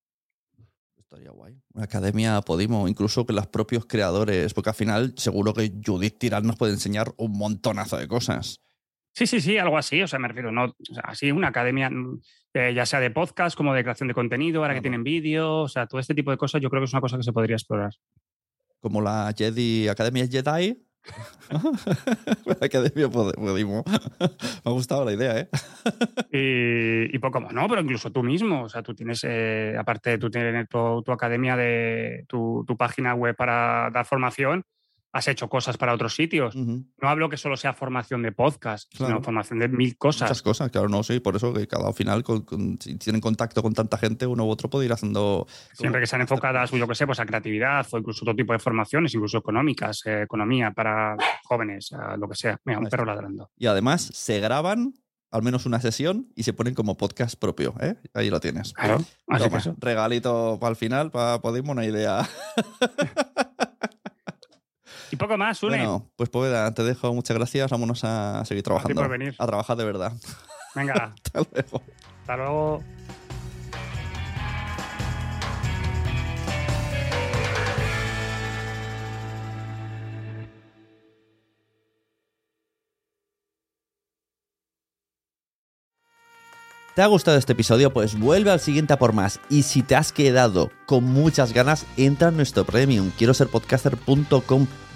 [0.97, 1.59] Estaría guay.
[1.73, 6.45] Una academia Podimo, incluso que los propios creadores, porque al final seguro que Judith Tirán
[6.45, 8.61] nos puede enseñar un montonazo de cosas.
[9.13, 10.01] Sí, sí, sí, algo así.
[10.01, 12.21] O sea, me refiero, no, o sea, así una academia, mm,
[12.55, 15.67] eh, ya sea de podcast como de creación de contenido, ahora que tienen vídeo, o
[15.67, 17.55] sea, todo este tipo de cosas, yo creo que es una cosa que se podría
[17.55, 17.93] explorar.
[18.79, 20.83] Como la Jedi, Academia Jedi.
[22.45, 23.83] la Academia Pod- Podimo.
[24.65, 25.49] Me ha gustado la idea, ¿eh?
[27.13, 30.17] Y, poco más, no, pero incluso tú mismo, o sea, tú tienes, eh, aparte de
[30.17, 34.65] tú tener tu, tu academia de tu página web para dar formación,
[35.13, 36.55] has hecho cosas para otros sitios.
[36.55, 36.83] Ujú.
[37.01, 39.13] No hablo que solo sea formación de podcast, Claro.
[39.13, 40.27] sino formación de mil cosas.
[40.29, 43.61] Muchas cosas, claro, no, sí, por eso que cada final, con- con- si tienen contacto
[43.61, 45.45] con tanta gente, uno u otro puede ir haciendo.
[45.73, 48.59] Siempre que sean enfocadas, yo que sé, pues a creatividad o incluso otro tipo de
[48.59, 52.59] formaciones, incluso económicas, eh, economía para jóvenes, eh, lo que sea.
[52.65, 53.51] Mira, un perro ladrando.
[53.55, 54.93] Y además se graban
[55.29, 57.95] al menos una sesión y se ponen como podcast propio, ¿eh?
[58.13, 58.71] Ahí lo tienes.
[58.73, 62.27] Claro, Toma, regalito para el final, para Podimo, una idea.
[65.13, 65.77] Y poco más, Sune.
[65.77, 67.13] Bueno, pues Poveda, te dejo.
[67.13, 67.69] Muchas gracias.
[67.69, 68.99] Vámonos a seguir trabajando.
[68.99, 69.35] por venir.
[69.37, 70.11] A trabajar de verdad.
[70.73, 71.83] Venga, Hasta luego.
[72.21, 72.83] hasta luego.
[86.95, 87.91] ¿Te ha gustado este episodio?
[87.91, 89.39] Pues vuelve al siguiente a por más.
[89.49, 93.11] Y si te has quedado con muchas ganas, entra en nuestro premium.
[93.17, 94.67] Quiero ser podcaster.com